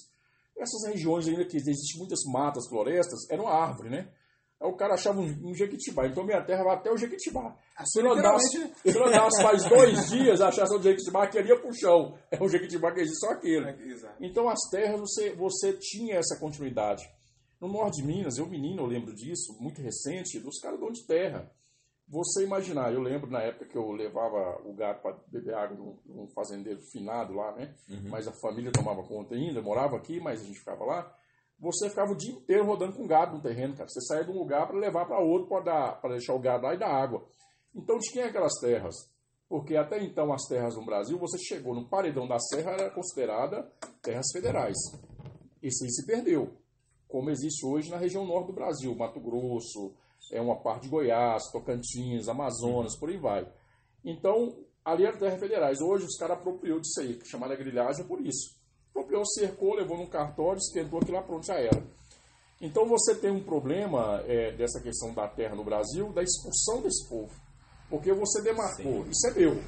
[0.60, 4.10] essas regiões ainda que existem muitas matas, florestas, eram árvore, né?
[4.60, 6.08] Aí o cara achava um, um Jequitibá.
[6.08, 7.56] Então minha terra vai até o Jequitibá.
[7.86, 12.18] Se eu andasse, se eu andasse mais dois dias, achasse o Jequitibá, queria pro chão.
[12.32, 13.70] É o Jequitibá que existe só aquele.
[13.92, 14.16] Exato.
[14.20, 17.08] Então as terras você, você tinha essa continuidade.
[17.62, 21.06] No norte de Minas, eu menino, eu lembro disso, muito recente, dos caras dono de
[21.06, 21.52] terra.
[22.10, 26.28] Você imaginar, eu lembro na época que eu levava o gato para beber água num,
[26.34, 27.76] fazendeiro finado lá, né?
[28.10, 31.14] Mas a família tomava conta ainda, morava aqui, mas a gente ficava lá.
[31.60, 33.90] Você ficava o dia inteiro rodando com gado no terreno, cara.
[33.90, 36.80] Você saía de um lugar para levar para outro para deixar o gado lá e
[36.80, 37.28] dar água.
[37.76, 38.96] Então tinha aquelas terras.
[39.50, 43.70] Porque até então as terras no Brasil, você chegou no paredão da serra, era considerada
[44.02, 44.78] terras federais.
[45.62, 46.54] Isso aí se perdeu.
[47.08, 49.94] Como existe hoje na região norte do Brasil, Mato Grosso,
[50.32, 53.48] é uma parte de Goiás, Tocantins, Amazonas, por aí vai.
[54.04, 55.82] Então, ali eram terras federais.
[55.82, 58.56] Hoje os caras apropriou disso aí, que chamaram a grilhagem por isso.
[58.90, 61.84] Apropriou, cercou, levou num cartório, esquentou aquilo lá, pronto, já era.
[62.60, 67.08] Então você tem um problema é, dessa questão da terra no Brasil, da expulsão desse
[67.08, 67.32] povo.
[67.90, 69.62] Porque você demarcou, isso é meu.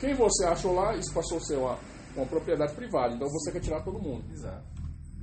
[0.00, 1.78] Quem você achou lá, isso passou a ser uma,
[2.16, 3.14] uma propriedade privada.
[3.14, 4.24] Então você quer tirar todo mundo.
[4.32, 4.64] Exato.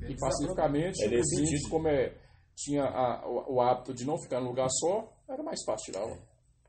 [0.08, 2.15] E pacificamente, É os índios, como é,
[2.63, 5.93] tinha a- o, o hábito de não ficar num lugar só, era mais fácil.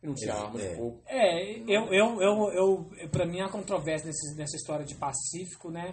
[0.02, 0.76] E não tinha É, arma de é.
[0.76, 1.02] fogo.
[1.06, 5.92] É, eu, eu, eu, eu, pra mim há controvérsia nesse, nessa história de Pacífico, né?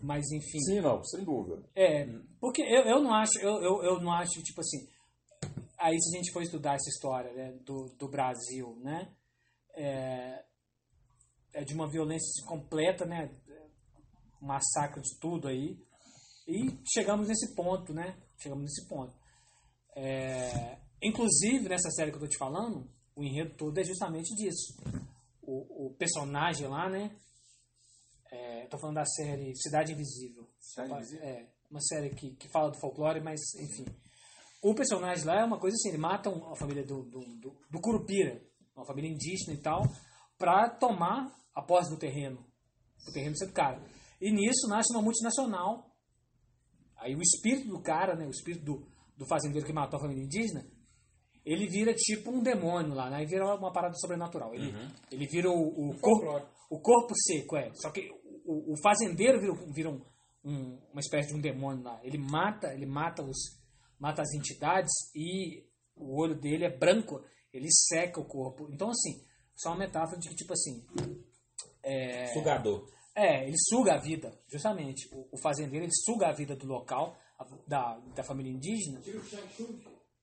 [0.00, 0.58] Mas enfim.
[0.60, 1.62] Sim, não, sem dúvida.
[1.74, 2.06] É,
[2.40, 4.86] porque eu, eu não acho, eu, eu, eu não acho, tipo assim,
[5.78, 9.08] aí se a gente for estudar essa história né, do, do Brasil, né,
[9.74, 10.44] é,
[11.54, 13.30] é de uma violência completa, né,
[14.42, 15.78] um massacre de tudo aí,
[16.46, 19.14] e chegamos nesse ponto, né, chegamos nesse ponto.
[19.94, 24.76] É, inclusive, nessa série que eu tô te falando, o enredo todo é justamente disso.
[25.42, 27.16] O, o personagem lá, né,
[28.30, 30.48] é, tô falando da série Cidade Invisível.
[30.58, 31.24] Cidade Invisível?
[31.24, 33.84] É, uma série que, que fala do folclore, mas enfim.
[34.62, 37.80] O personagem lá é uma coisa assim, ele mata a família do, do, do, do
[37.80, 38.42] Curupira,
[38.74, 39.82] uma família indígena e tal,
[40.38, 42.44] pra tomar a posse do terreno.
[43.08, 43.80] O terreno ser do cara.
[44.20, 45.94] E nisso nasce uma multinacional.
[46.96, 50.22] Aí o espírito do cara, né, o espírito do, do fazendeiro que matou a família
[50.24, 50.64] indígena,
[51.44, 53.16] ele vira tipo um demônio lá, né?
[53.18, 54.54] Aí vira uma parada sobrenatural.
[54.54, 54.72] Ele,
[55.10, 57.70] ele vira o, o corpo, o corpo seco, é.
[57.74, 58.08] Só que
[58.46, 60.00] o, o fazendeiro vira, vira um,
[60.44, 62.00] um- uma espécie de um demônio lá.
[62.02, 63.36] Ele mata, ele mata os
[63.98, 65.64] mata as entidades e
[65.96, 67.22] o olho dele é branco,
[67.52, 68.68] ele seca o corpo.
[68.72, 69.22] Então assim,
[69.54, 70.84] só uma metáfora de que tipo assim,
[72.32, 72.88] Sugador.
[73.14, 75.08] é, ele suga a vida, justamente.
[75.14, 77.16] O, o fazendeiro, ele suga a vida do local,
[77.66, 79.00] da, da família indígena.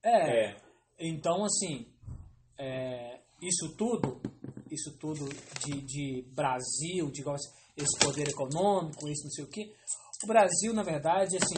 [0.04, 0.46] É.
[0.46, 0.58] É.
[1.00, 1.88] Então, assim,
[2.58, 4.22] é, isso tudo,
[4.70, 5.28] isso tudo
[5.64, 7.24] de, de Brasil, de
[7.76, 9.74] esse poder econômico, esse não sei o quê.
[10.24, 11.58] O Brasil, na verdade, assim,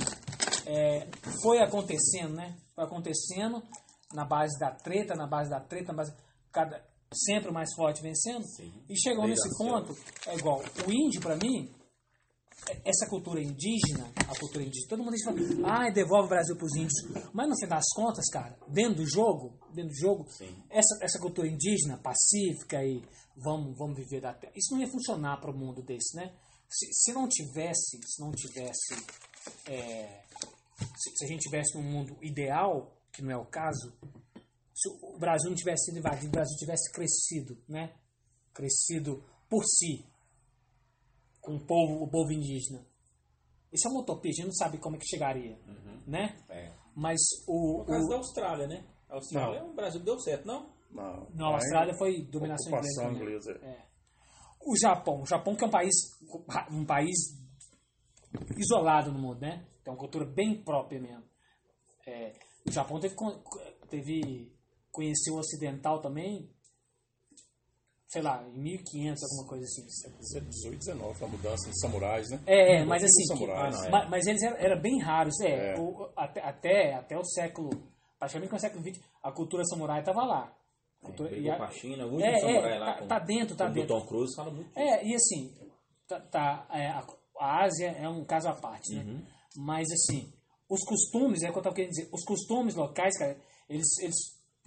[0.65, 1.07] é,
[1.41, 2.55] foi acontecendo, né?
[2.73, 3.61] Foi acontecendo
[4.13, 6.13] na base da treta, na base da treta, na base
[6.51, 6.81] cada
[7.13, 8.43] sempre o mais forte vencendo.
[8.89, 9.95] E chegou Desde nesse ponto,
[10.27, 11.69] é igual, o índio para mim,
[12.85, 15.25] essa cultura indígena, a cultura indígena, todo mundo diz,
[15.63, 16.93] ah, devolve o Brasil para os índios.
[17.33, 20.25] Mas no fim das contas, cara, dentro do jogo, dentro do jogo,
[20.69, 23.03] essa, essa cultura indígena, pacífica e
[23.35, 26.33] vamos, vamos viver da terra, isso não ia funcionar para o mundo desse, né?
[26.69, 28.95] Se, se não tivesse, se não tivesse,
[29.67, 30.23] é,
[30.97, 33.93] se, se a gente tivesse num mundo ideal, que não é o caso,
[34.73, 37.93] se o Brasil não tivesse sido invadido, o Brasil tivesse crescido, né?
[38.53, 40.05] Crescido por si,
[41.43, 42.83] com o povo, o povo indígena.
[43.71, 45.59] Isso é uma utopia, a gente não sabe como é que chegaria,
[46.07, 46.37] né?
[46.49, 46.71] É.
[46.95, 48.85] Mas o, No caso o da Austrália, né?
[49.09, 50.71] A Austrália, o Brasil deu certo, não?
[50.91, 53.11] Não, não, a Austrália foi dominação inglesa.
[53.11, 53.51] inglesa.
[53.63, 53.83] É.
[54.61, 55.21] o Japão.
[55.21, 55.93] O Japão que é um país,
[56.71, 57.17] um país
[58.57, 59.65] isolado no mundo, né?
[59.83, 61.23] Tem uma cultura bem própria mesmo.
[62.05, 62.33] É,
[62.65, 63.15] o Japão teve,
[63.89, 64.53] teve
[64.91, 66.49] conhecer o ocidental também,
[68.13, 69.83] sei lá, em 1500, alguma coisa assim.
[70.47, 72.39] 18, 19, a mudança de samurais, né?
[72.45, 73.75] É, é, mas assim, que- samurais.
[73.75, 73.89] Ah, não, é.
[73.89, 75.79] ma- mas, eles eram, eram bem raros, é, É.
[75.79, 77.69] o- até, até, até o século,
[78.19, 80.55] praticamente no século XX, a cultura samurai estava lá.
[81.01, 82.99] A cultura- Brigou e a- com a China, o último é, samurai é, lá tá,
[82.99, 83.99] com, tá dentro, tá com o dentro.
[83.99, 84.69] Tom Cruise fala muito.
[84.79, 85.51] É, e assim,
[86.07, 87.05] tá, tá, é, a,
[87.39, 89.03] a Ásia é um caso à parte, né?
[89.03, 89.25] Uhum.
[89.57, 90.31] Mas assim,
[90.69, 93.35] os costumes, é o que eu tava querendo dizer, os costumes locais, cara,
[93.67, 94.15] eles, eles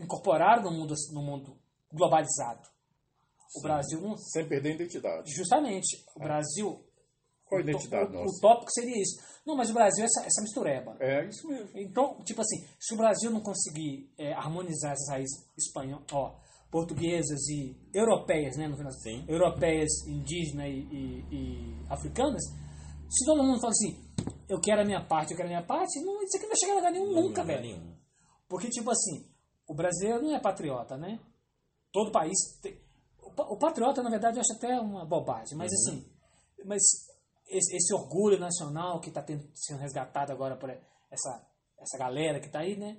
[0.01, 1.57] incorporaram no mundo, no mundo
[1.93, 2.69] globalizado.
[3.55, 4.17] O Brasil não.
[4.17, 5.33] Sem perder a identidade.
[5.35, 6.85] Justamente, o Brasil.
[7.45, 8.37] Qual a identidade o, nossa?
[8.37, 9.21] o tópico seria isso.
[9.47, 10.97] Não, mas o Brasil é essa, essa mistureba.
[10.99, 11.71] É isso mesmo.
[11.77, 16.35] Então, tipo assim, se o Brasil não conseguir é, harmonizar essas raízes espanhol, ó,
[16.71, 19.25] portuguesas e europeias, né, no final, Sim.
[19.29, 22.43] europeias, indígenas e, e- e africanas,
[23.09, 24.05] se todo mundo fala assim,
[24.49, 26.59] eu quero a minha parte, eu quero a minha parte, não, isso aqui não vai
[26.59, 27.69] chegar a lugar nenhum nunca, Não é velho.
[27.69, 27.97] nenhum.
[28.49, 29.25] Porque, tipo assim,
[29.69, 31.21] o brasileiro não é patriota, né?
[31.93, 32.37] Todo país.
[32.61, 32.77] Tem...
[33.37, 36.05] O pa- O patriota, na verdade, eu acho até uma bobagem, mas assim.
[36.65, 36.83] Mas
[37.49, 41.47] esse, esse orgulho nacional que está sendo resgatado agora por essa,
[41.81, 42.97] essa galera que está aí, né?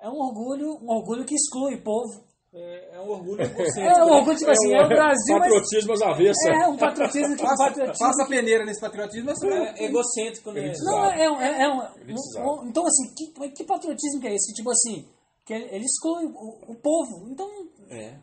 [0.00, 2.24] É um orgulho, um orgulho que exclui o povo.
[2.52, 3.80] É, é um orgulho egocêntrico.
[4.00, 5.38] É um orgulho, tipo assim, é o Brasil.
[5.38, 6.46] Patriotismo às avessas.
[6.46, 7.42] É um patriotismo que.
[7.44, 10.72] Um Faça, patriotismo faça a peneira nesse patriotismo, mas É egocêntrico, né?
[10.84, 14.26] Não, é, é, um- é, é um, um- um- Então, assim, que, que patriotismo que
[14.28, 14.52] é esse?
[14.52, 15.08] Tipo assim,
[15.44, 17.28] que ele, ele exclui o, o povo.
[17.30, 17.48] Então,
[17.90, 18.18] É.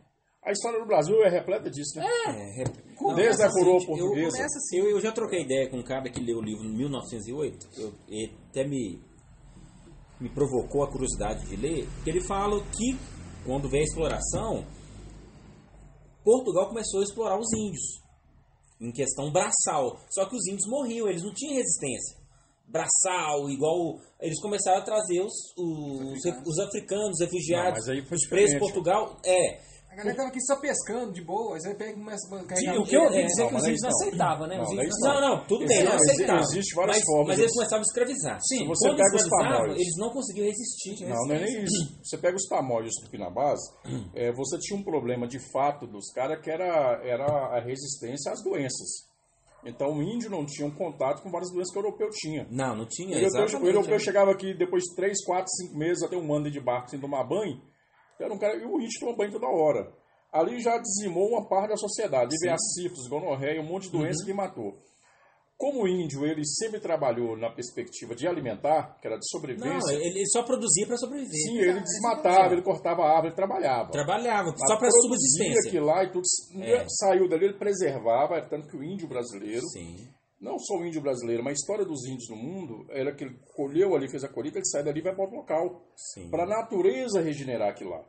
[0.46, 2.06] A história do Brasil é repleta disso, né?
[2.28, 2.84] É, rep-
[3.16, 4.32] Desde a coroa eu- portuguesa.
[4.38, 4.78] começa assim.
[4.80, 7.94] Eu, eu já troquei ideia com um cara que leu o livro em 1908, eu,
[8.10, 9.02] ele até me,
[10.20, 12.98] me provocou a curiosidade de ler, que ele fala que
[13.46, 14.66] quando veio a exploração,
[16.24, 18.02] Portugal começou a explorar os índios,
[18.82, 19.98] em questão braçal.
[20.10, 22.18] Só que os índios morriam, eles não tinham resistência.
[22.68, 23.98] Braçal, igual.
[24.22, 28.60] Eles começaram a trazer os, os, os africanos, refugiados, Não, mas aí foi os presos.
[28.60, 29.20] Portugal.
[29.26, 29.60] É,
[29.94, 32.84] A galera tava aqui só pescando de boa, aí pega e começa a carregar o
[32.84, 33.98] que eu ouvi é, dizer não, que os índios não não.
[33.98, 34.58] aceitavam, né?
[34.58, 36.42] Não, Os não é índios Não, não, tudo bem, não Existe- aceitava.
[36.42, 38.40] existe várias mas, formas Mas eles começavam a escravizar.
[38.42, 39.76] Sim, Quando você pega os escravizavam, tamoios.
[39.82, 41.06] eles não conseguiam resistir.
[41.06, 42.00] Não, não é nem isso.
[42.04, 43.60] Você pega os tamoios do Pinabás,
[44.16, 47.26] é, você tinha um problema de fato dos caras que era, era
[47.56, 48.90] a resistência às doenças.
[49.64, 52.48] Então o índio não tinha um contato com várias doenças que o europeu tinha.
[52.50, 53.10] Não, não tinha.
[53.10, 54.00] O europeu, exatamente, o europeu é.
[54.00, 57.24] chegava aqui depois de 3, 4, 5 meses, até um ano de barco sem tomar
[57.24, 57.62] banho.
[58.24, 59.92] Era um cara, e o índio toma banho toda hora.
[60.32, 62.36] Ali já dizimou uma parte da sociedade.
[62.40, 64.26] Teve a sífilis, gonorreia, um monte de doença Uhum.
[64.26, 64.74] que matou.
[65.56, 69.94] Como o índio, ele sempre trabalhou na perspectiva de alimentar, que era de Não, sobrevivência.
[69.94, 71.32] ele ele só produzia para sobreviver.
[71.32, 73.92] Sim, ele desmatava, ele cortava a árvore, ele trabalhava.
[73.92, 75.70] Trabalhava, Mas só para subsistência.
[75.70, 76.24] aquilo lá e tudo.
[76.60, 76.86] É.
[76.90, 79.96] Saiu dali, ele preservava, tanto que o índio brasileiro, Sim.
[80.44, 83.40] Não só o índio brasileiro, mas a história dos índios no mundo, era que ele
[83.56, 85.82] colheu ali, fez a colheita, ele sai dali e vai para outro local.
[86.30, 88.04] Para a natureza regenerar aquilo lá.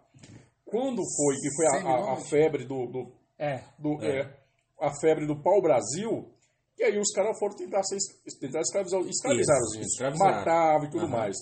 [0.65, 3.63] Quando foi, que foi a, a- a febre do, do, É.
[3.79, 4.21] do- É.
[4.21, 4.37] é,
[4.81, 6.31] a febre do pau-brasil,
[6.79, 7.99] e aí os caras foram tentar, ser,
[8.41, 10.37] tentar escravizar, escravizar Isso, os índios, escravizaram.
[10.39, 11.17] matavam e tudo Aham.
[11.17, 11.37] mais.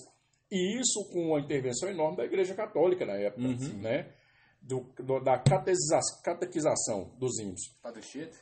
[0.51, 3.81] E isso com a intervenção enorme da Igreja Católica na época, Uhum.
[3.81, 4.13] né?
[4.61, 7.75] Do, do- da catequiza- catequização dos índios.
[7.81, 8.37] Padre Chito.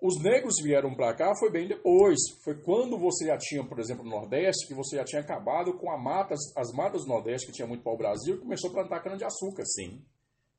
[0.00, 2.18] Os negros vieram para cá foi bem depois.
[2.44, 5.90] Foi quando você já tinha, por exemplo, no Nordeste, que você já tinha acabado com
[5.90, 9.64] a matas, as matas do Nordeste, que tinha muito pau-brasil, e começou a plantar cana-de-açúcar.
[9.64, 10.02] Sim,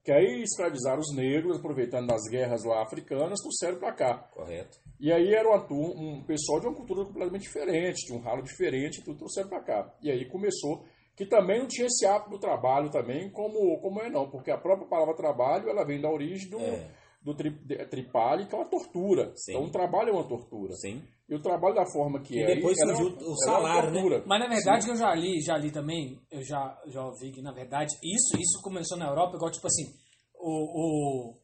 [0.04, 4.18] Que aí escravizaram os negros, aproveitando das guerras lá africanas, trouxeram para cá.
[4.34, 4.80] correto.
[5.00, 9.04] E aí era uma um pessoal de uma cultura completamente diferente, de um ralo diferente,
[9.04, 9.94] tudo trouxeram para cá.
[10.02, 10.84] E aí começou,
[11.16, 14.58] que também não tinha esse hábito do trabalho também, como, como é não, porque a
[14.58, 16.90] própria palavra trabalho, ela vem da origem do, É.
[17.22, 19.34] do tri, de- tripale, que é uma tortura.
[19.36, 19.54] Sim.
[19.54, 20.74] Então o trabalho é uma tortura.
[20.74, 21.04] Sim.
[21.28, 22.56] E o trabalho da forma que E é.
[22.56, 24.24] depois é surgiu o é uma salário, né?
[24.26, 27.42] Mas na verdade que eu já li, já li também, eu já, já ouvi que
[27.42, 29.94] na verdade isso, isso começou na Europa, igual tipo assim,
[30.36, 31.36] o, o,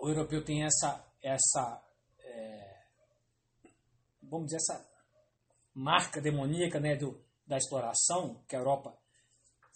[0.00, 1.82] o europeu tem essa, essa
[2.20, 2.74] é,
[4.22, 4.86] vamos dizer, essa
[5.74, 8.96] marca demoníaca né, do, da exploração, que a Europa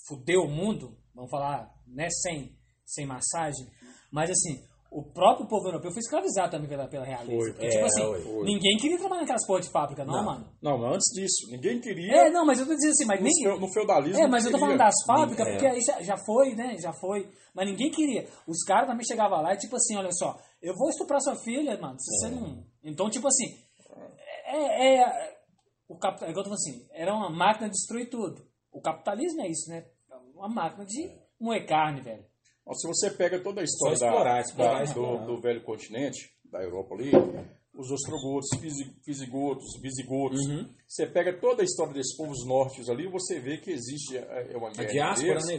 [0.06, 3.66] fudeu o mundo, vamos falar, né, sem, sem massagem,
[4.12, 7.30] mas assim, o próprio povo europeu foi escravizado também pela, pela realeza.
[7.30, 7.52] Foi.
[7.52, 8.44] Porque, É, tipo assim, foi.
[8.44, 10.24] ninguém queria trabalhar naquelas porras de fábrica, não, Não.
[10.24, 10.48] mano.
[10.62, 12.12] Não, mas antes disso, ninguém queria.
[12.12, 14.22] É, não, mas eu tô dizendo assim, mas no, nem, feu- no feudalismo.
[14.22, 15.50] é, mas eu tô falando das fábricas, É.
[15.52, 16.76] porque aí já, já foi, né?
[16.78, 17.28] Já foi.
[17.54, 18.26] Mas ninguém queria.
[18.46, 21.76] Os caras também chegavam lá e tipo assim, olha só, eu vou estuprar sua filha,
[21.78, 21.98] mano.
[21.98, 22.64] Se você não.
[22.82, 23.46] Então, tipo assim,
[24.46, 24.96] é.
[25.00, 25.38] é
[25.88, 28.46] o capital, igual eu tô falando assim, era uma máquina de destruir tudo.
[28.72, 29.84] O capitalismo é isso, né?
[30.34, 31.10] Uma máquina de
[31.40, 32.24] moer carne, velho.
[32.74, 35.26] Se você pega toda a história explorar, da- explorar, da- explorar.
[35.26, 37.10] Do, do velho continente, da Europa ali,
[37.74, 40.40] os ostrogotos, visi- visigotos, visigotos.
[40.86, 44.56] Você pega toda a história desses povos nórdicos ali, você vê que existe é, é
[44.56, 45.58] uma A guerra diáspora, deles né,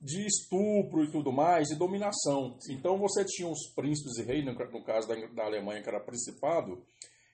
[0.00, 2.56] de estupro e tudo mais, e dominação.
[2.70, 6.80] Então você tinha os príncipes e reis, no, caso da, da Alemanha, que era principado.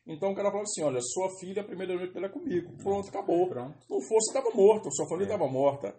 [0.06, 2.72] Então o cara falava assim: olha, sua filha, a primeira noite dela é comigo.
[2.82, 3.48] Pronto, acabou.
[3.48, 3.74] Pronto.
[3.90, 5.94] Não fosse, estava morto, sua família estava morta.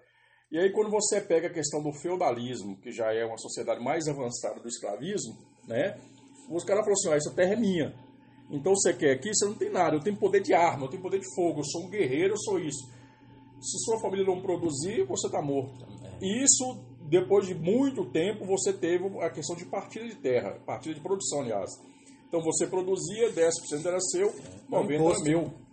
[0.51, 4.07] E aí, quando você pega a questão do feudalismo, que já é uma sociedade mais
[4.07, 5.35] avançada do escravismo,
[5.67, 5.97] né?
[6.49, 7.93] Os caras falaram assim: ó, essa terra é minha.
[8.49, 9.95] Então você quer aqui, você não tem nada.
[9.95, 12.37] Eu tenho poder de arma, eu tenho poder de fogo, eu sou um guerreiro, eu
[12.37, 12.87] sou isso.
[13.59, 15.85] Se sua família não produzir, você está morto.
[16.21, 16.79] E isso,
[17.09, 21.41] depois de muito tempo, você teve a questão de partilha de terra, partilha de produção,
[21.41, 21.71] aliás.
[22.27, 24.31] Então você produzia, 10% era seu,
[24.69, 25.23] 90% era imposto.
[25.23, 25.64] meu.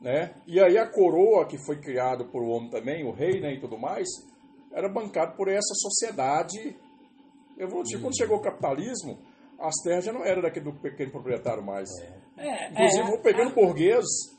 [0.00, 0.34] Né?
[0.46, 3.60] E aí a coroa, que foi criada por o homem também, o rei né, e
[3.60, 4.08] tudo mais,
[4.72, 6.76] era bancado por essa sociedade
[7.58, 8.00] evolutiva.
[8.00, 9.18] Quando chegou o capitalismo,
[9.58, 11.88] as terras já não eram daquele do pequeno proprietário mais.
[12.36, 14.34] É, Inclusive, é, vou pegando burgueses,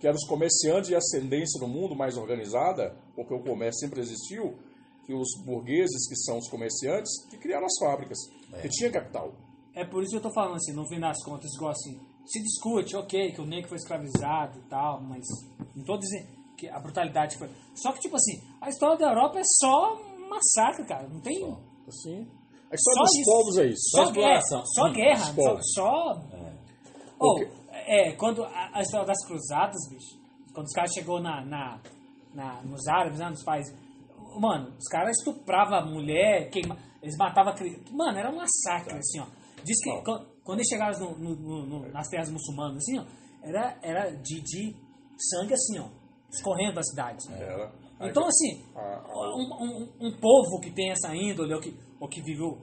[0.00, 4.00] que eram os comerciantes e a ascendência do mundo mais organizada, porque o comércio sempre
[4.00, 4.58] existiu,
[5.04, 8.18] que os burgueses, que são os comerciantes, que criaram as fábricas,
[8.60, 9.32] que tinha capital.
[9.74, 12.00] É por isso que eu tô falando assim, no fim das contas, igual assim,
[12.30, 15.24] se discute, ok, que o negro foi escravizado e tal, mas
[15.74, 17.48] não tô dizendo que a brutalidade foi.
[17.74, 19.96] Só que, tipo assim, a história da Europa é só
[20.28, 21.08] massacre, cara.
[21.08, 21.42] Não tem.
[21.86, 22.26] Assim,
[22.70, 23.30] a história Só dos isso.
[23.30, 23.90] povos é isso.
[23.90, 24.40] Só, Só guerra.
[24.74, 25.34] Só guerra.
[25.34, 25.58] Só.
[25.62, 26.20] só...
[27.20, 30.18] Ou, é, quando a, a história das cruzadas, bicho,
[30.52, 31.80] quando os caras chegou na, na,
[32.34, 33.74] na- nos árabes, né, nos países.
[34.38, 37.54] Mano, os caras estupravam a mulher, queima, eles matavam.
[37.92, 39.26] Mano, era um massacre, assim, ó.
[39.64, 40.26] Diz que Não.
[40.48, 43.04] Quan- quando eles chegaram no- no- no- nas terras muçulmanas, assim, ó,
[43.42, 44.74] era, era de, de
[45.18, 45.88] sangue, assim, ó,
[46.30, 47.24] escorrendo da cidade.
[47.32, 47.72] Era.
[48.00, 51.74] Aí Então, assim, a- a- um, um- um povo que tem essa índole, ou que,
[52.00, 52.58] ou que viveu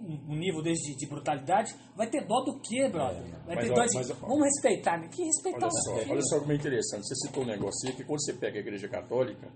[0.00, 3.22] um, nível desse de, de brutalidade, vai ter dó do quê, brother?
[3.46, 3.94] Vai Mas, ter dó de.
[3.94, 5.08] mas, Vamos respeitar, né?
[5.08, 6.10] Que respeitar Olha só, quê?
[6.10, 7.06] olha só como é interessante.
[7.08, 9.48] Você citou um negócio aí que quando você pega a igreja católica.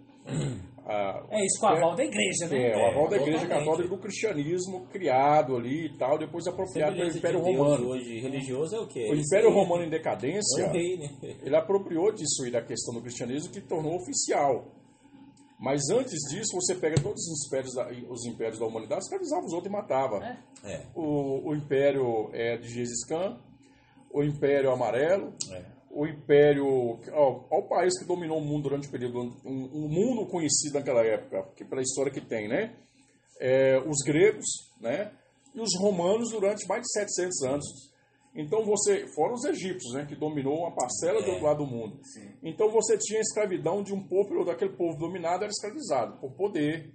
[0.88, 2.70] A- É isso com a aval da igreja, né?
[2.70, 3.64] É, o aval da igreja totalmente.
[3.66, 7.88] católica do cristianismo criado ali e tal, depois apropriado pelo Império de Deus Romano.
[7.90, 9.08] hoje religioso é o quê?
[9.10, 9.54] O Império aí.
[9.54, 11.10] Romano em É decadência, rei, né?
[11.42, 14.64] ele apropriou disso aí da questão do cristianismo que tornou oficial.
[15.60, 19.52] Mas antes disso, você pega todos os impérios da, os impérios da humanidade, escravizava os
[19.52, 20.24] outros e matava.
[20.64, 20.72] É.
[20.72, 20.82] É.
[20.94, 23.36] O, o Império é, de Gengis Khan,
[24.12, 25.64] o Império Amarelo, É.
[25.98, 26.64] o Império.
[27.12, 29.18] Ó o país que dominou o mundo durante o período.
[29.44, 32.76] Um, um mundo conhecido naquela época, que pela história que tem, né?
[33.40, 34.46] É, os gregos,
[34.80, 35.12] né?
[35.52, 37.66] E os romanos durante mais de 700 anos.
[38.34, 41.98] Então você, fora os egípcios, né, que dominou uma parcela do outro lado do mundo.
[42.42, 46.92] Então você tinha a escravidão de um povo, daquele povo dominado era escravizado por poder.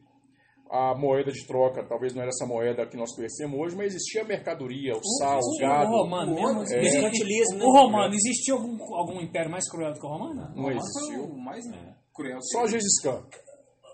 [0.76, 4.24] A moeda de troca, talvez não era essa moeda que nós conhecemos hoje, mas existia
[4.24, 5.92] a mercadoria, o sal, o o gado.
[5.92, 6.48] romano o mesmo.
[6.48, 7.02] ouro, existe- é.
[7.02, 7.66] Mercantilismo, né?
[7.66, 10.34] O romano, existiu algum, algum império mais cruel do que o romano?
[10.34, 11.28] Não O romano existiu.
[11.28, 11.64] foi o mais
[12.12, 12.40] cruel.
[12.42, 13.24] Só Gengis Khan.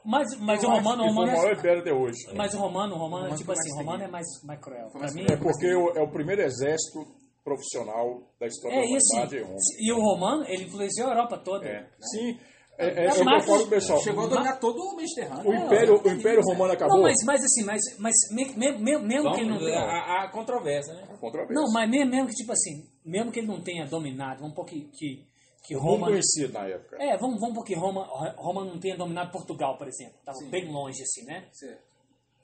[0.05, 2.17] Mas, mas o Eu acho romano, o romano o maior é, império até hoje.
[2.33, 4.87] mas o romano, o romano, romano tipo assim, o romano é mais, mais cruel.
[4.93, 5.25] Mais mim.
[5.29, 6.99] É porque o- é o primeiro exército
[7.43, 9.37] profissional da história é da humanidade.
[9.37, 9.55] é Roma.
[9.81, 11.65] E o romano, ele influenciou a Europa toda.
[11.67, 11.85] É.
[11.99, 12.39] Sim,
[12.79, 13.99] é, é, É é o que eu falo, pessoal.
[14.01, 15.49] Chegou a dominar todo o Mediterrâneo.
[15.49, 16.95] O Império, o Império Romano acabou.
[16.97, 19.79] Não, mas, mas assim, mas, mas me- me- me- mesmo que ele não Vamos, tenha.
[19.81, 21.05] a, a controvérsia, né?
[21.19, 21.53] Controvérsia.
[21.55, 24.65] Não, mas mesmo, mesmo que, tipo assim, mesmo que ele não tenha dominado, vamos pôr
[24.65, 25.25] que, que,
[25.65, 26.07] que Roma.
[26.07, 26.97] conhecido na época.
[26.99, 28.05] É, vamos, vamos pôr que Roma,
[28.37, 30.15] Roma não tenha dominado Portugal, por exemplo.
[30.25, 30.49] Tava Sim.
[30.49, 31.47] bem longe, assim, né?
[31.51, 31.81] Certo.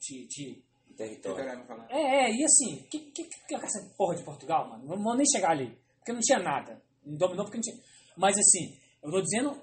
[0.02, 0.66] De, de...
[0.96, 1.44] Território.
[1.68, 1.92] Falando.
[1.92, 4.86] É, é, e assim, que, que, que é essa porra de Portugal, mano?
[4.86, 5.78] Não vou nem chegar ali.
[6.00, 6.82] Porque não tinha nada.
[7.06, 7.76] Não dominou porque não tinha.
[8.16, 9.58] Mas assim, eu tô dizendo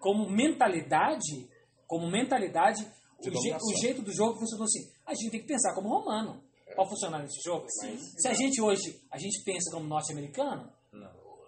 [0.00, 1.48] como mentalidade,
[1.86, 2.82] como mentalidade,
[3.20, 4.90] o, je- o jeito do jogo funcionou assim.
[5.06, 6.42] A gente tem que pensar como romano.
[6.74, 7.64] Pra funcionar nesse jogo.
[8.18, 10.70] Se a gente hoje, a gente pensa como norte-americano,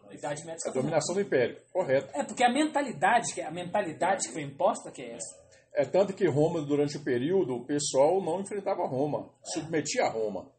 [0.09, 2.09] a idade média A dominação do Império, correto.
[2.15, 5.37] É, porque a mentalidade, que a mentalidade que foi imposta, que é essa.
[5.75, 10.51] É tanto que Roma, durante o período, o pessoal não enfrentava Roma, submetia a Roma.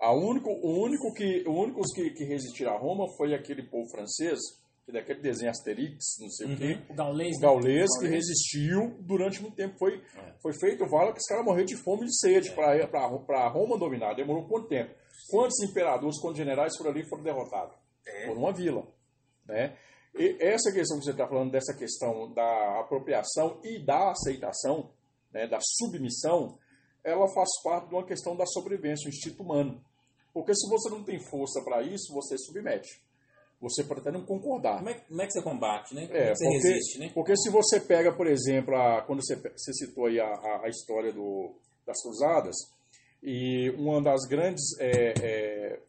[0.00, 3.86] A único, o único que, o únicos que, que resistiram a Roma foi aquele povo
[3.90, 4.38] francês,
[4.84, 7.46] que daquele desenho Asterix, não sei o quê, O gaulês, o né?
[7.46, 9.78] gaulês que resistiu durante muito tempo.
[9.78, 10.02] Foi,
[10.42, 14.14] foi feito vala que os caras morreram de fome e de sede para Roma dominar.
[14.14, 14.94] Demorou quanto tempo?
[15.30, 17.74] Quantos imperadores, quantos generais foram ali e foram derrotados?
[18.26, 18.86] Por uma vila.
[19.46, 19.76] Né?
[20.14, 24.92] E essa questão que você está falando, dessa questão da apropriação e da aceitação,
[25.32, 26.58] né, da submissão,
[27.02, 29.82] ela faz parte de uma questão da sobrevivência, o instinto humano.
[30.32, 33.02] Porque se você não tem força para isso, você submete.
[33.64, 34.76] Você pode até não concordar.
[34.78, 36.06] Como é, como é que você combate, né?
[36.06, 37.10] Como É, é que você porque, resiste, né?
[37.14, 40.68] porque se você pega, por exemplo, a- quando você, você citou aí a, a- a
[40.68, 41.52] história do,
[41.86, 42.54] das cruzadas,
[43.26, 45.80] E uma das grandes é, é,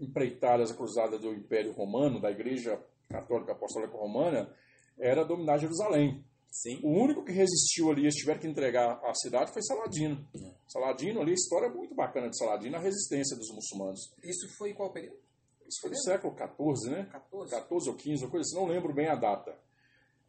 [0.00, 4.52] empreitadas cruzadas do Império Romano, da Igreja Católica Apostólica Romana,
[4.98, 6.24] era dominar Jerusalém.
[6.50, 6.80] Sim.
[6.82, 10.26] O único que resistiu ali, eles tiveram que entregar a cidade, foi Saladino.
[10.66, 14.00] Saladino ali, a história é muito bacana de Saladino, a resistência dos muçulmanos.
[14.24, 15.16] Isso foi em qual período?
[15.70, 17.08] Isso foi do século XIV, né?
[17.12, 17.50] 14?
[17.50, 19.56] 14 ou 15, uma coisa assim, não lembro bem a data,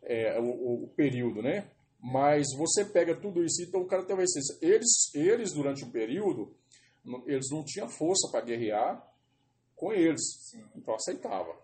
[0.04, 1.68] é, o, o- período, né?
[2.00, 4.58] Mas você pega tudo isso, então o cara tem uma resistência.
[4.62, 6.56] Eles, eles durante o período,
[7.04, 9.04] não- eles não tinham força para guerrear
[9.76, 10.22] com eles,
[10.76, 11.56] então aceitava.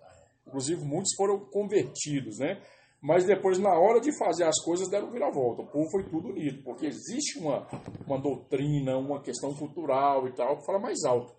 [0.48, 2.60] Inclusive, muitos foram convertidos, né?
[3.00, 5.62] Mas depois, na hora de fazer as coisas, deram vira-volta.
[5.62, 7.68] O povo foi tudo unido, porque existe uma,
[8.08, 11.37] uma doutrina, uma questão cultural e tal, que fala mais alto.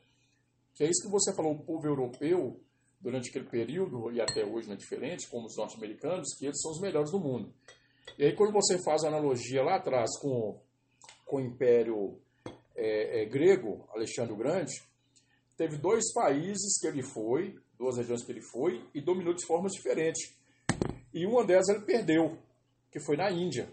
[0.79, 2.61] Que é isso que você falou, o povo europeu,
[3.01, 6.71] durante aquele período, e até hoje não é diferente, como os norte-americanos, que eles são
[6.71, 7.53] os melhores do mundo.
[8.17, 10.57] E aí, quando você faz a analogia lá atrás com,
[11.27, 12.21] com o Império
[12.77, 14.73] é, é, Grego, Alexandre o Grande,
[15.57, 19.73] teve dois países que ele foi, duas regiões que ele foi, e dominou de formas
[19.73, 20.33] diferentes.
[21.13, 22.39] E uma delas ele perdeu,
[22.93, 23.69] que foi na Índia.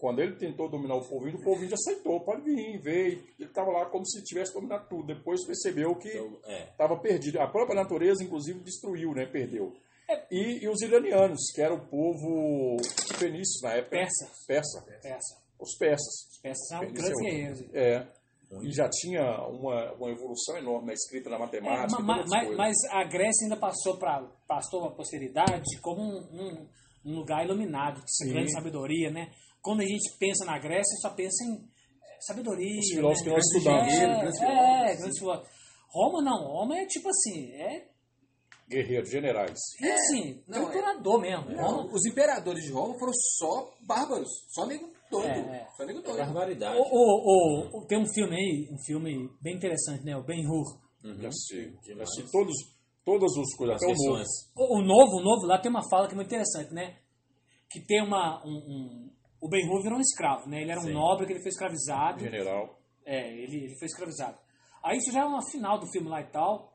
[0.00, 3.22] Quando ele tentou dominar o povo índio, o povo índio aceitou, pode vir, veio.
[3.38, 5.06] Ele estava lá como se tivesse dominado tudo.
[5.14, 6.70] Depois percebeu que Então, é.
[6.70, 7.38] estava perdido.
[7.38, 9.26] A própria natureza, inclusive, destruiu, né?
[9.26, 9.72] Perdeu.
[10.30, 12.76] E, e os iranianos, que era o povo
[13.18, 13.96] fenício na época.
[13.96, 14.30] Persa.
[14.46, 14.82] Persa.
[15.02, 15.40] Peça.
[15.60, 16.40] Os persas.
[16.42, 17.94] Peça são Fenício grandes é.
[17.94, 18.06] É.
[18.64, 22.02] E já tinha uma, uma evolução enorme na escrita, na É, matemática.
[22.02, 26.18] ma- todas ma- as mas, a Grécia ainda passou para passou a posteridade como um,
[26.32, 26.66] um-
[27.04, 29.30] um lugar iluminado, de grande sabedoria, né?
[29.62, 32.78] Quando a gente pensa na Grécia, só pensa em é, sabedoria.
[32.80, 33.58] Os filósofos que nós né?
[33.58, 33.92] estudamos.
[33.92, 34.98] É, Grandes é, filósofos.
[34.98, 35.50] grandes filósofos.
[35.92, 37.88] Roma não, Roma é tipo assim, é,
[38.68, 39.58] Guerreiros, generais.
[39.82, 41.56] é assim, não, torturador mesmo.
[41.56, 45.26] Roma, Os imperadores de Roma foram só bárbaros, só nego doido.
[45.50, 45.66] É, é.
[45.76, 46.18] Só nego doido.
[46.18, 46.78] Barbaridade.
[46.78, 50.16] o, o- o- tem um filme aí, um filme bem interessante, né?
[50.16, 50.78] O Ben Hur.
[51.02, 51.76] Já assisti.
[51.84, 52.54] Já assisti todos,
[53.04, 54.62] todas as coisas, o.
[54.62, 56.96] O, o novo, o novo lá tem uma fala que é muito interessante, né?
[57.68, 58.40] Que tem uma.
[58.46, 59.10] Um, um-
[59.40, 60.62] o Ben Hur virou um escravo, né?
[60.62, 60.92] Ele era um Sim.
[60.92, 62.20] nobre que ele foi escravizado.
[62.20, 62.78] General.
[63.04, 64.38] É, ele, ele foi escravizado.
[64.82, 66.72] Aí isso já é uma final do filme lá e tal,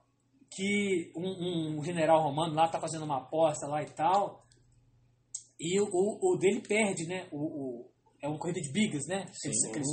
[0.51, 4.45] que um, um general romano lá tá fazendo uma aposta lá e tal,
[5.59, 7.27] e o, o, o dele perde, né?
[7.31, 7.91] O, o-
[8.21, 9.25] é uma corrida de bigas, né?
[9.37, 9.87] Aqueles- aqueles-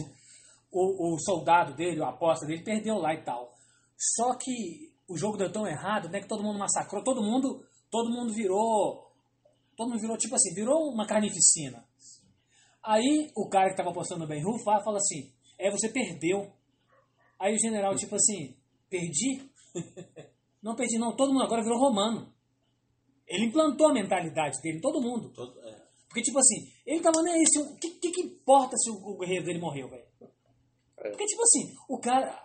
[0.72, 3.52] o, o soldado dele, a aposta dele, perdeu lá e tal.
[4.16, 6.20] Só que o jogo deu tão errado, né?
[6.20, 9.10] Que todo mundo massacrou, todo mundo, todo mundo virou.
[9.76, 11.84] Todo mundo virou, tipo assim, virou uma carnificina.
[12.84, 16.52] Aí o cara que tava apostando no Ben Hur fala, fala assim, é, você perdeu.
[17.38, 18.56] Aí o general, tipo assim,
[18.90, 19.50] perdi?
[20.62, 22.32] Não perdi não, todo mundo agora virou romano.
[23.26, 25.32] Ele implantou a mentalidade dele todo mundo.
[25.32, 25.82] Todo- é.
[26.08, 29.18] Porque, tipo assim, ele tava nem aí, o que, que, que importa se o, o
[29.18, 30.04] guerreiro dele morreu, velho?
[30.94, 32.38] Porque, tipo assim, o cara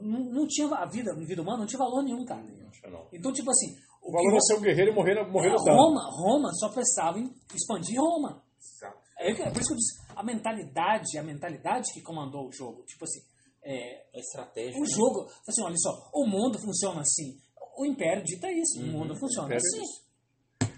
[0.00, 2.42] não, não tinha a vida, a vida humana não tinha valor nenhum, cara.
[2.42, 3.08] Que não.
[3.12, 5.56] Então, tipo assim, O valor é ser um guerreiro e morrer, morrer é.
[5.56, 8.44] Roma, Roma só pensava em expandir Roma.
[8.60, 8.95] Exato.
[9.28, 12.82] É é por isso que eu disse, a mentalidade, a mentalidade que comandou o jogo.
[12.84, 13.20] Tipo assim,
[13.62, 14.78] é, A estratégia.
[14.78, 14.88] o né?
[14.88, 17.38] jogo, assim, olha só, o mundo funciona assim.
[17.78, 19.80] O Império dita isso, o mundo funciona Império assim.
[19.80, 20.06] diz.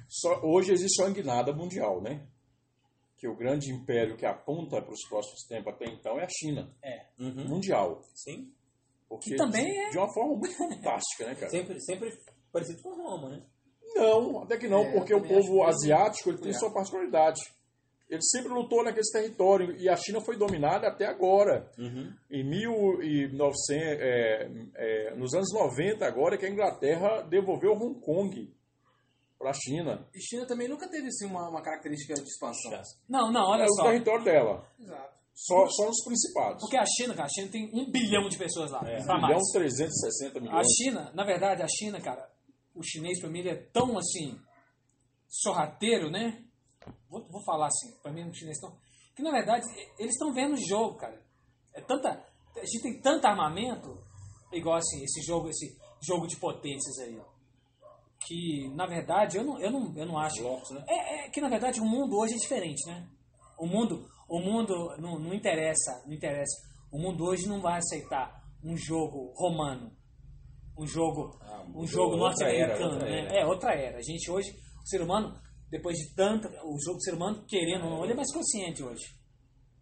[0.09, 2.27] Só, hoje existe uma guinada mundial, né?
[3.17, 6.73] Que o grande império que aponta para os próximos tempos até então é a China.
[6.83, 7.07] É.
[7.19, 7.49] Uhum.
[7.49, 8.01] Mundial.
[8.15, 8.53] Sim.
[9.09, 11.51] Porque Que também de, é- de uma forma muito fantástica, né, cara?
[11.51, 12.11] Sempre, sempre
[12.53, 13.43] parecido com Roma, né?
[13.95, 16.55] Não, até que não, É, porque o povo que- asiático ele tem É.
[16.55, 17.41] sua particularidade.
[18.09, 21.71] Ele sempre lutou naqueles territórios e a China foi dominada até agora.
[21.79, 22.11] Uhum.
[22.31, 28.51] Em 1900, é, é, nos anos 90 agora que a Inglaterra devolveu Hong Kong
[29.39, 30.07] para a China.
[30.15, 32.73] E China também nunca teve assim, uma, uma característica de expansão.
[33.09, 33.85] Não, não, olha É o só.
[33.85, 34.67] território dela.
[34.81, 35.19] Exato.
[35.35, 36.61] Só, só nos principados.
[36.63, 38.81] Porque a China, cara, a China tem um bilhão de pessoas lá.
[38.89, 39.05] É.
[39.05, 39.35] pra 1 mais.
[39.37, 40.67] bilhão 360 A milhões.
[40.77, 42.29] China, na verdade, a China, cara,
[42.75, 44.37] o chinês pra mim ele é tão assim,
[45.29, 46.43] sorrateiro, né?
[47.09, 48.77] Vou, vou falar assim, pra mim o chinês tão.
[49.17, 49.67] Que na verdade,
[49.99, 51.21] eles estão vendo o jogo, cara.
[51.75, 52.09] É tanta.
[52.11, 53.95] A gente tem tanto armamento,
[54.53, 57.25] igual assim, esse jogo, esse jogo de potências aí, ó.
[58.27, 60.43] Que, na verdade, eu não, eu não, eu não acho.
[60.43, 60.85] Blocos, né?
[60.89, 63.09] É, é que na verdade o mundo hoje é diferente, né?
[63.59, 66.57] O mundo, o mundo não, não interessa, não interessa.
[66.93, 69.93] O mundo hoje não vai aceitar um jogo romano,
[70.77, 73.21] um jogo, Ah, um jogo norte-americano, né?
[73.27, 73.41] era.
[73.41, 73.99] É outra era.
[73.99, 74.51] A gente hoje,
[74.83, 75.35] o ser humano,
[75.71, 78.83] depois de tanta, o jogo do ser humano querendo, ou não, ele é mais consciente
[78.83, 79.05] hoje.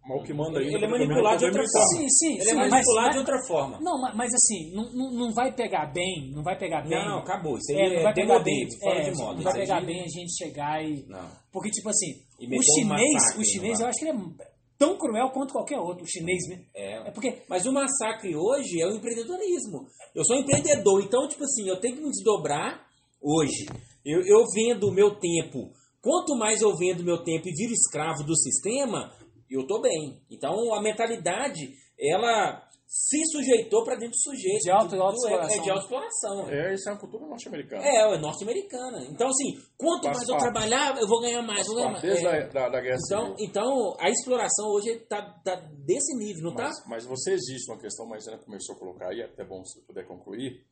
[0.09, 0.73] Mas o que manda aí.
[0.73, 1.89] Ele é manipulado de outra forma.
[1.89, 3.81] Sim, sim, Ele sim, é mas- manipulado mas- de outra forma.
[3.81, 6.91] Não, ma- mas assim, não, não, vai pegar bem, não vai pegar bem.
[6.97, 7.59] Não, acabou.
[7.59, 9.35] Isso aí É, não é vai pegar bem, fora é, de moda.
[9.35, 11.29] não vai pegar bem a gente chegar e Não.
[11.53, 13.87] Porque, tipo assim, o um chinês, o chinês, lá.
[13.87, 14.47] eu acho que ele é,
[14.79, 16.63] tão cruel quanto qualquer outro, o chinês, né?
[16.73, 17.09] É.
[17.09, 19.87] É porque Mas o massacre hoje é o empreendedorismo.
[20.15, 22.86] Eu sou empreendedor, então, tipo assim, eu tenho que me desdobrar
[23.27, 23.67] hoje.
[24.05, 25.73] Eu, eu vendo o meu tempo.
[26.01, 29.13] Quanto mais eu vendo meu tempo e viro escravo do sistema,
[29.51, 30.23] eu tô bem.
[30.31, 31.69] Então, a mentalidade,
[31.99, 34.63] ela se sujeitou para dentro do sujeito.
[34.63, 35.59] De auto- Do- do- autoexploração.
[35.59, 36.49] É de autoexploração.
[36.51, 37.83] É, isso é uma cultura norte-americana.
[37.85, 39.05] É, é norte-americana.
[39.11, 40.53] Então, assim, quanto Faz mais eu parte.
[40.53, 42.03] trabalhar, eu vou ganhar mais, vou ganhar mais.
[42.03, 42.45] Desde É.
[42.45, 43.37] a da, da guerra Então, civil.
[43.41, 46.69] então, a exploração hoje tá, tá desse nível, não tá?
[46.87, 49.65] Mas, mas você existe uma questão, mas ainda começou a colocar aí, é até bom
[49.65, 50.65] se puder concluir,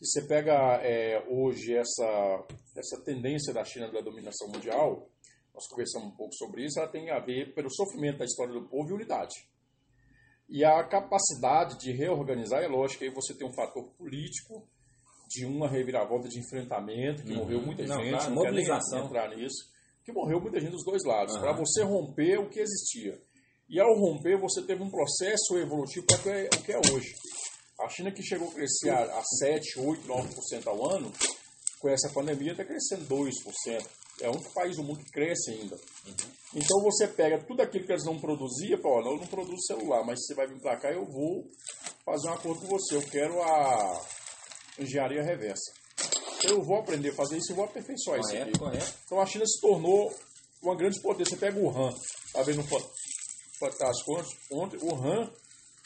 [0.00, 2.44] que você pega é, hoje essa,
[2.76, 5.06] essa tendência da China da dominação mundial,
[5.54, 8.66] nós conversamos um pouco sobre isso, ela tem a ver pelo sofrimento da história do
[8.66, 9.34] povo e unidade.
[10.48, 14.66] E a capacidade de reorganizar, é lógico, aí você tem um fator político,
[15.28, 17.88] de uma reviravolta de enfrentamento, que morreu muita Uhum.
[17.88, 19.04] Não, gente, claro, não mobilização.
[19.06, 19.70] entrar nisso,
[20.02, 21.42] que morreu muita gente dos dois lados, Aham.
[21.44, 23.20] para você romper o que existia.
[23.68, 27.14] E ao romper, você teve um processo evolutivo para é- o que é hoje.
[27.80, 31.12] A China que chegou a crescer a, a 7, 8, 9% ao ano,
[31.80, 33.86] com essa pandemia está crescendo 2%.
[34.20, 35.78] É o único país do mundo que cresce ainda.
[36.54, 40.04] Então você pega tudo aquilo que eles não produziam, fala, "Olha, eu não produzo celular,
[40.04, 41.48] mas você vai vir para cá, eu vou
[42.04, 42.96] fazer um acordo com você.
[42.96, 44.00] Eu quero a
[44.78, 45.72] engenharia reversa.
[46.44, 48.58] Eu vou aprender a fazer isso e vou aperfeiçoar isso aqui.
[48.58, 48.94] Correto.
[49.06, 50.14] Então a China se tornou
[50.62, 51.34] uma grande potência.
[51.34, 51.94] Você pega o Han,
[52.32, 52.90] tá vendo fa-
[53.58, 55.30] Fantástico ontem- ontem, o Han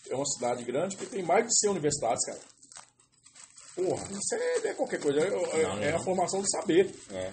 [0.09, 2.41] é uma cidade grande que tem mais de 100 universidades, cara.
[3.75, 6.05] Porra, isso é, não é qualquer coisa, é, é- Não, não, é a não.
[6.05, 6.95] formação de saber.
[7.11, 7.31] É.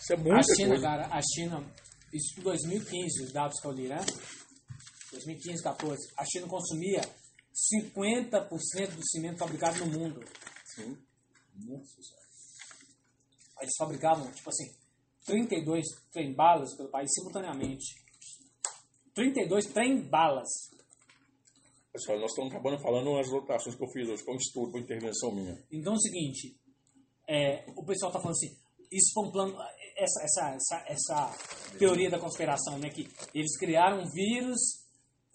[0.00, 0.82] Isso é a muita China, coisa.
[0.82, 1.74] cara, a China,
[2.12, 3.98] isso em 2015, os dados que eu li, né?
[5.10, 7.00] 2015, 14, a China consumia
[7.52, 10.20] 50% do cimento fabricado no mundo.
[10.74, 10.96] Sim.
[13.60, 14.66] Eles fabricavam, tipo assim,
[15.24, 17.84] 32 trem-balas pelo país simultaneamente.
[19.14, 20.48] 32 trem-balas.
[21.94, 25.30] Pessoal, nós estamos acabando falando as lotações que eu fiz hoje, um estudo, uma intervenção
[25.30, 25.56] minha.
[25.70, 26.56] Então é o seguinte,
[27.28, 28.52] é, o pessoal tá falando assim,
[28.90, 29.56] isso foi um plano,
[29.96, 34.58] essa, essa, essa, essa teoria da conspiração, né, que eles criaram um vírus,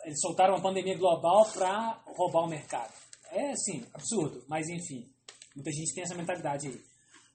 [0.04, 2.94] eles soltaram uma pandemia global para roubar o mercado.
[3.32, 5.10] É, assim, absurdo, mas enfim,
[5.56, 6.82] muita gente tem essa mentalidade aí.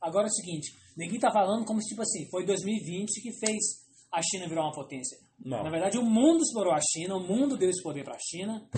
[0.02, 3.86] Agora é o seguinte, ninguém tá falando como se, tipo assim, foi 2020 que fez
[4.12, 5.16] a China virar uma potência.
[5.42, 5.62] Não.
[5.62, 8.68] Na verdade, o mundo explorou a China, o mundo deu esse poder para a China.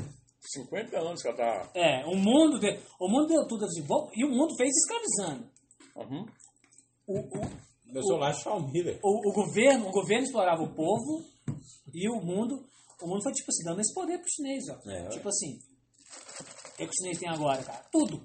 [0.49, 1.71] 50 anos que ela tá.
[1.75, 5.51] É, o mundo, deu, o mundo deu tudo assim, bom, e o mundo fez escravizando.
[5.97, 6.27] Uhum.
[7.07, 8.51] O, o, Meu celular é
[9.03, 11.25] o, o governo, o governo explorava o povo
[11.93, 12.65] e o mundo,
[13.01, 14.91] o mundo foi tipo assim, dando esse poder pro chinês, ó.
[14.91, 17.85] É, tipo assim, o que, que o chinês tem agora, cara?
[17.91, 18.23] Tudo.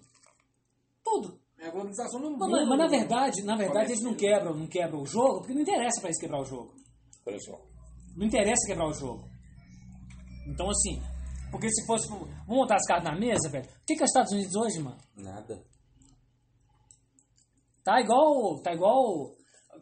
[1.04, 1.40] Tudo.
[1.60, 2.52] É a globalização no Mas, mundo.
[2.52, 5.62] mas, mas na verdade, na verdade eles não quebram, não quebram o jogo, porque não
[5.62, 6.74] interessa pra eles quebrar o jogo.
[7.26, 7.62] Olha só.
[8.18, 9.30] Não interessa quebrar o jogo.
[10.48, 11.00] Então assim,
[11.52, 13.66] porque se fosse, vamos montar as cartas na mesa, velho.
[13.66, 14.98] O que que é os Estados Unidos hoje, mano?
[15.18, 15.62] Nada.
[17.84, 19.32] Tá igual, tá igual,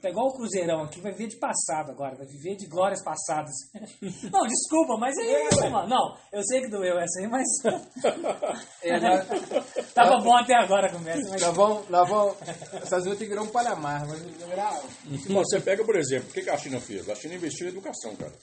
[0.02, 3.54] tá igual o Cruzeirão aqui, vai viver de passado agora, vai viver de glórias passadas.
[4.32, 5.88] Não, desculpa, mas é isso, mano.
[5.90, 7.46] Não, eu sei que doeu essa aí, mas
[8.82, 9.28] É, nós,
[9.94, 11.30] tava bom até agora a conversa.
[11.30, 11.42] Mas...
[11.42, 12.36] nós vamos, nós vamos.
[12.42, 14.82] Os Estados Unidos virar um Panamá, mas virar.
[15.28, 17.08] Você pega, por exemplo, o que que a China fez?
[17.10, 18.34] A China investiu em educação, cara.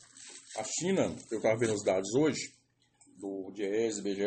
[0.58, 2.56] A China, eu estava vendo os dados hoje,
[3.18, 4.26] do DIES BGE,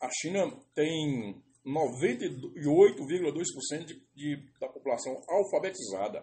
[0.00, 6.22] a China tem 98,2% de, de, da população alfabetizada.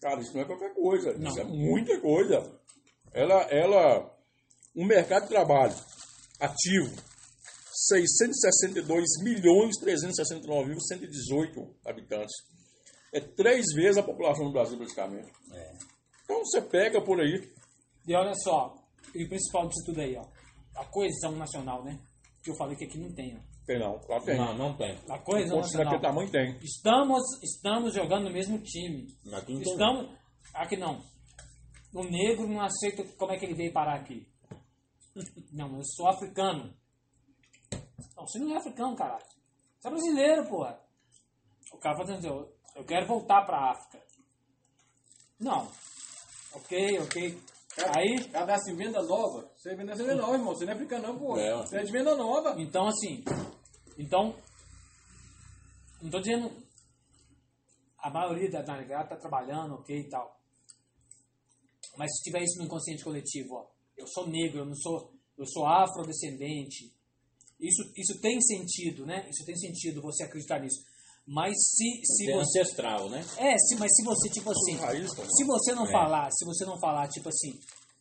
[0.00, 1.28] Cara, isso não é qualquer coisa, Não.
[1.28, 2.56] isso é muita coisa.
[3.12, 4.16] Ela, ela,
[4.76, 5.74] um mercado de trabalho
[6.40, 6.94] ativo,
[7.72, 12.36] 662 milhões 369 mil 118 habitantes.
[13.12, 15.32] É três vezes a população do Brasil, praticamente.
[16.24, 17.50] Então você pega por aí.
[18.06, 18.74] E olha só,
[19.14, 20.24] e o principal disso tudo aí, ó.
[20.76, 21.98] A coesão nacional, né?
[22.42, 23.40] Que eu falei que aqui não tem, ó.
[23.66, 24.36] Tem não, lá tem.
[24.36, 24.98] Não, não tem.
[25.10, 26.00] A coesão daquele nacional.
[26.00, 26.58] tamanho tem.
[26.62, 29.06] Estamos, estamos jogando no mesmo time.
[29.32, 29.72] Aqui não tem.
[29.72, 30.18] Estamos.
[30.54, 31.02] Aqui não.
[31.94, 34.26] O negro não aceita como é que ele veio parar aqui.
[35.52, 36.74] Não, eu sou africano.
[38.16, 39.24] Não, você não é africano, caralho.
[39.78, 40.80] Você é brasileiro, porra.
[41.72, 44.02] O cara fala assim, eu, eu quero voltar pra África.
[45.40, 45.70] Não.
[46.52, 47.40] Ok, ok.
[47.94, 49.50] Aí, Cadastro em venda nova.
[49.56, 50.54] Você vende essa venda nova, irmão.
[50.54, 51.38] Você não é africano, não, pô.
[51.38, 51.56] É.
[51.56, 52.54] Você é de venda nova.
[52.60, 53.24] então assim.
[53.96, 54.34] Então.
[56.02, 56.50] Não tô dizendo.
[57.98, 60.38] A maioria da negada tá trabalhando, ok e tal.
[61.96, 63.66] Mas se tiver isso no inconsciente coletivo, ó,
[63.96, 66.94] eu sou negro, eu não sou, eu sou afrodescendente.
[67.60, 69.28] Isso, isso tem sentido, né?
[69.28, 70.80] Isso tem sentido você acreditar nisso.
[71.30, 72.60] Mas se, se É você.
[72.60, 73.20] ancestral, né?
[73.36, 74.76] É, se, mas se você, tipo assim.
[74.76, 75.28] Raiz, cara.
[75.28, 75.92] Se você não É.
[75.92, 77.60] falar, se você não falar, tipo assim,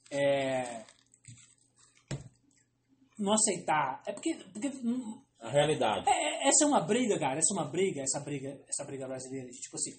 [0.10, 0.86] é,
[3.20, 4.02] não aceitar.
[4.06, 6.08] É porque, porque hum, A realidade.
[6.10, 7.38] é- é- essa é uma briga, cara.
[7.40, 9.50] Essa é uma briga, essa briga, essa briga brasileira.
[9.50, 9.92] Tipo assim,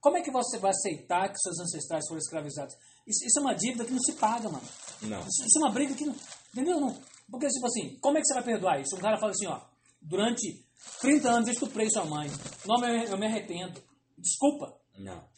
[0.00, 2.74] como é que você vai aceitar que seus ancestrais foram escravizados?
[3.06, 4.66] Isso, isso é uma dívida que não se paga, mano.
[5.02, 5.20] Não.
[5.20, 6.14] Isso, isso é uma briga que não.
[6.54, 6.80] Entendeu?
[6.80, 6.94] Não,
[7.30, 8.96] porque, tipo assim, como é que você vai perdoar isso?
[8.96, 9.60] Um cara fala assim, ó,
[10.00, 10.64] durante
[11.00, 12.28] 30 anos eu estuprei sua mãe.
[12.66, 13.82] Não, eu, me- eu me arrependo.
[14.18, 14.78] Desculpa.
[14.98, 15.28] Não.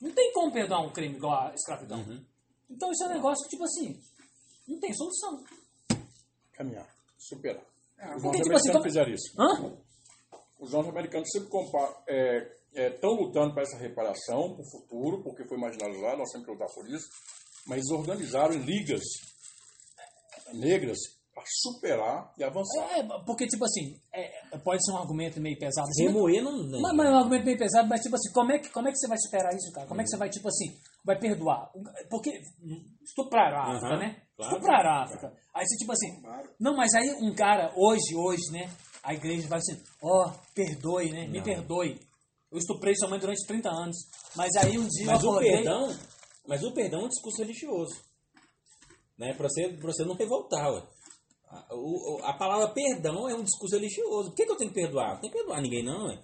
[0.00, 2.04] Não tem como perdoar um crime igual a escravidão.
[2.68, 4.00] Então isso é um negócio que, tipo assim,
[4.68, 5.44] não tem solução.
[6.52, 6.88] Caminhar,
[7.18, 7.62] superar.
[8.16, 9.34] Os Porque, tipo assim, norte-americanos como- fizeram isso.
[9.38, 9.76] Hã?
[10.58, 15.58] Os norte-americanos sempre estão é, é, lutando para essa reparação, para o futuro, porque foi
[15.58, 17.08] marginalizado, nós sempre lutar por isso,
[17.66, 19.02] mas eles organizaram em ligas
[20.54, 20.98] negras
[21.40, 22.98] para superar e avançar.
[22.98, 25.88] É, porque, tipo assim, é, pode ser um argumento meio pesado.
[25.88, 26.52] assim, Remoer não.
[26.58, 26.80] não.
[26.80, 28.90] Mas, mas é um argumento meio pesado, mas tipo assim, como é que, como é
[28.92, 29.86] que você vai superar isso, cara?
[29.86, 31.70] Como é que você vai, tipo assim, vai perdoar?
[32.10, 32.30] Porque
[33.02, 34.22] estupraram a África, Aham, né?
[34.36, 34.52] claro.
[34.54, 35.32] Estupraram a África.
[35.54, 36.22] Aí você, tipo assim,
[36.60, 38.70] não, mas aí um cara, hoje, hoje, né?
[39.02, 41.26] A igreja vai assim, ó, perdoe, né?
[41.26, 41.44] Me Não.
[41.44, 41.98] perdoe.
[42.52, 43.96] Eu estuprei sua mãe durante 30 anos.
[44.36, 45.52] Mas aí um dia Mas eu o acordei...
[45.52, 45.96] perdão,
[46.46, 47.94] mas o perdão é um discurso religioso.
[49.16, 49.32] Né?
[49.34, 50.82] Para você, pra você não revoltar, ué.
[51.50, 54.30] A, o- o- a palavra perdão é um discurso religioso.
[54.30, 55.14] Por que, que eu tenho que perdoar?
[55.14, 56.22] Não tem que perdoar ninguém, não, ué.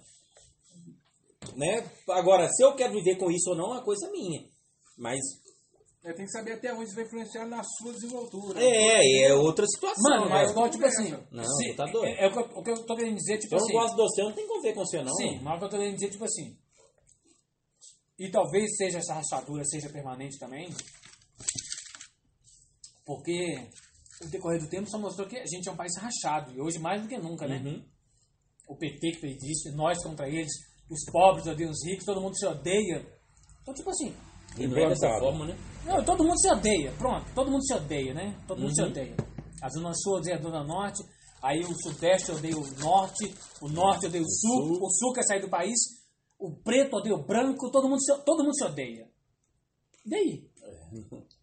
[1.55, 1.91] Né?
[2.09, 4.47] Agora, se eu quero viver com isso ou não, é uma coisa minha.
[4.97, 5.19] Mas
[6.03, 8.59] É, tem que saber até onde isso vai influenciar na sua desenvoltura.
[8.63, 10.01] é, é outra situação.
[10.11, 10.51] Mano, mas né?
[10.53, 11.11] igual, tipo assim...
[11.31, 12.05] Não, se- tá doido.
[12.07, 13.65] É, é o, que eu, o que eu tô querendo dizer, tipo Se eu não
[13.65, 13.73] assim...
[13.73, 15.13] gosto de você, não tem como ver com você, não.
[15.15, 16.57] Sim, mas o que eu tô querendo dizer, tipo assim.
[18.19, 20.69] E talvez seja essa rachadura seja permanente também.
[23.05, 23.69] Porque
[24.23, 26.51] o decorrer do tempo só mostrou que a gente é um país rachado.
[26.53, 27.61] E hoje mais do que nunca, né?
[27.63, 27.83] Uhum.
[28.67, 30.51] O PT que fez isso, nós contra eles,
[30.89, 33.05] os pobres odeiam os ricos, todo mundo se odeia.
[33.61, 34.13] Então, tipo assim,
[34.57, 35.57] E não é dessa forma, né?
[35.85, 38.37] não, todo mundo se odeia, pronto, todo mundo se odeia, né?
[38.47, 38.89] Todo mundo se Uhum.
[38.89, 39.15] odeia.
[39.61, 41.03] A Zona Sul odeia a Zona Norte,
[41.41, 45.41] aí o Sudeste odeia o Norte, o Norte odeia o Sul, o Sul quer sair
[45.41, 45.77] do país,
[46.39, 49.07] o preto odeia o branco, todo mundo se, todo mundo se odeia.
[50.05, 50.49] E daí?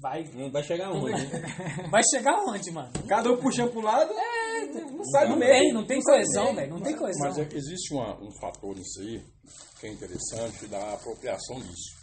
[0.00, 1.42] Vai, Não vai chegar onde, né?
[1.90, 2.90] vai chegar onde, mano?
[3.06, 5.52] Cada um puxando pro lado, é, não sai do Não meio.
[5.52, 7.26] tem, não tem coesão, velho, não tem coesão.
[7.28, 9.22] Mas é que existe uma- um fator nisso aí
[9.78, 12.00] que é interessante da apropriação disso.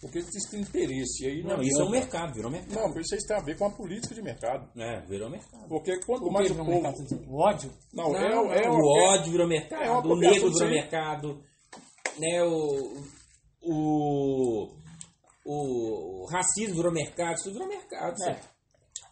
[0.00, 1.24] Porque existe interesse.
[1.24, 2.74] E aí não, Não, isso é um mercado, virou mercado.
[2.94, 4.68] Não, isso tem a ver com a política de mercado.
[4.80, 5.66] É, virou mercado.
[5.68, 6.70] Porque quanto O mais o povo.
[6.70, 6.94] mercado?
[7.26, 7.72] O ódio?
[7.92, 11.42] Não, é, Não, é, o é- ódio virou é mercado, o apropriação negro virou mercado,
[12.18, 13.02] né, o,
[13.62, 14.68] o,
[15.50, 18.22] o racismo virou mercado, isso virou mercado.
[18.24, 18.40] É.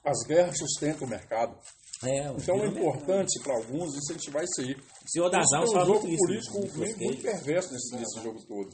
[0.04, 1.58] As guerras sustentam o mercado.
[2.04, 4.74] É, Então é importante para alguns incentivar isso aí.
[4.74, 6.52] O senhor das Isso almas tem um fala jogo muito isso.
[6.52, 8.68] político no muito, muito perverso nesse, nesse jogo todo.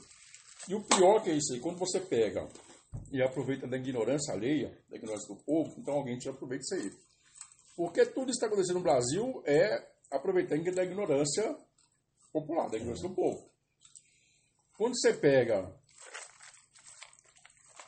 [0.68, 2.48] E o pior que é isso aí, quando você pega
[3.12, 6.90] e aproveita da ignorância alheia, da ignorância do povo, então alguém te aproveita isso aí.
[7.76, 11.56] Porque tudo isso que está acontecendo no Brasil é aproveitar da ignorância
[12.32, 13.50] popular, da ignorância do povo.
[14.76, 15.72] Quando você pega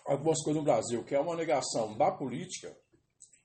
[0.05, 2.77] algumas coisas no Brasil, que é uma negação da política,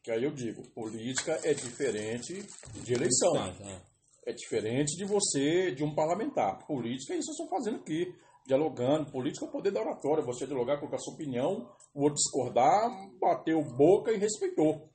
[0.04, 2.46] que aí eu digo, política é diferente
[2.84, 3.36] de eleição.
[3.38, 3.90] É.
[4.26, 6.66] É diferente de você, de um parlamentar.
[6.68, 8.14] Política é isso que eu estou fazendo aqui,
[8.46, 9.12] dialogando.
[9.12, 13.64] Política é o poder da oratória, você dialogar, colocar sua opinião, o outro discordar, bateu
[13.64, 14.90] boca e respeitou.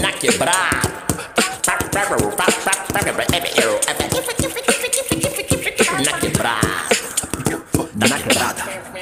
[0.00, 0.80] Na quebrada
[6.02, 6.68] na quebrada,
[8.08, 8.99] na quebrada.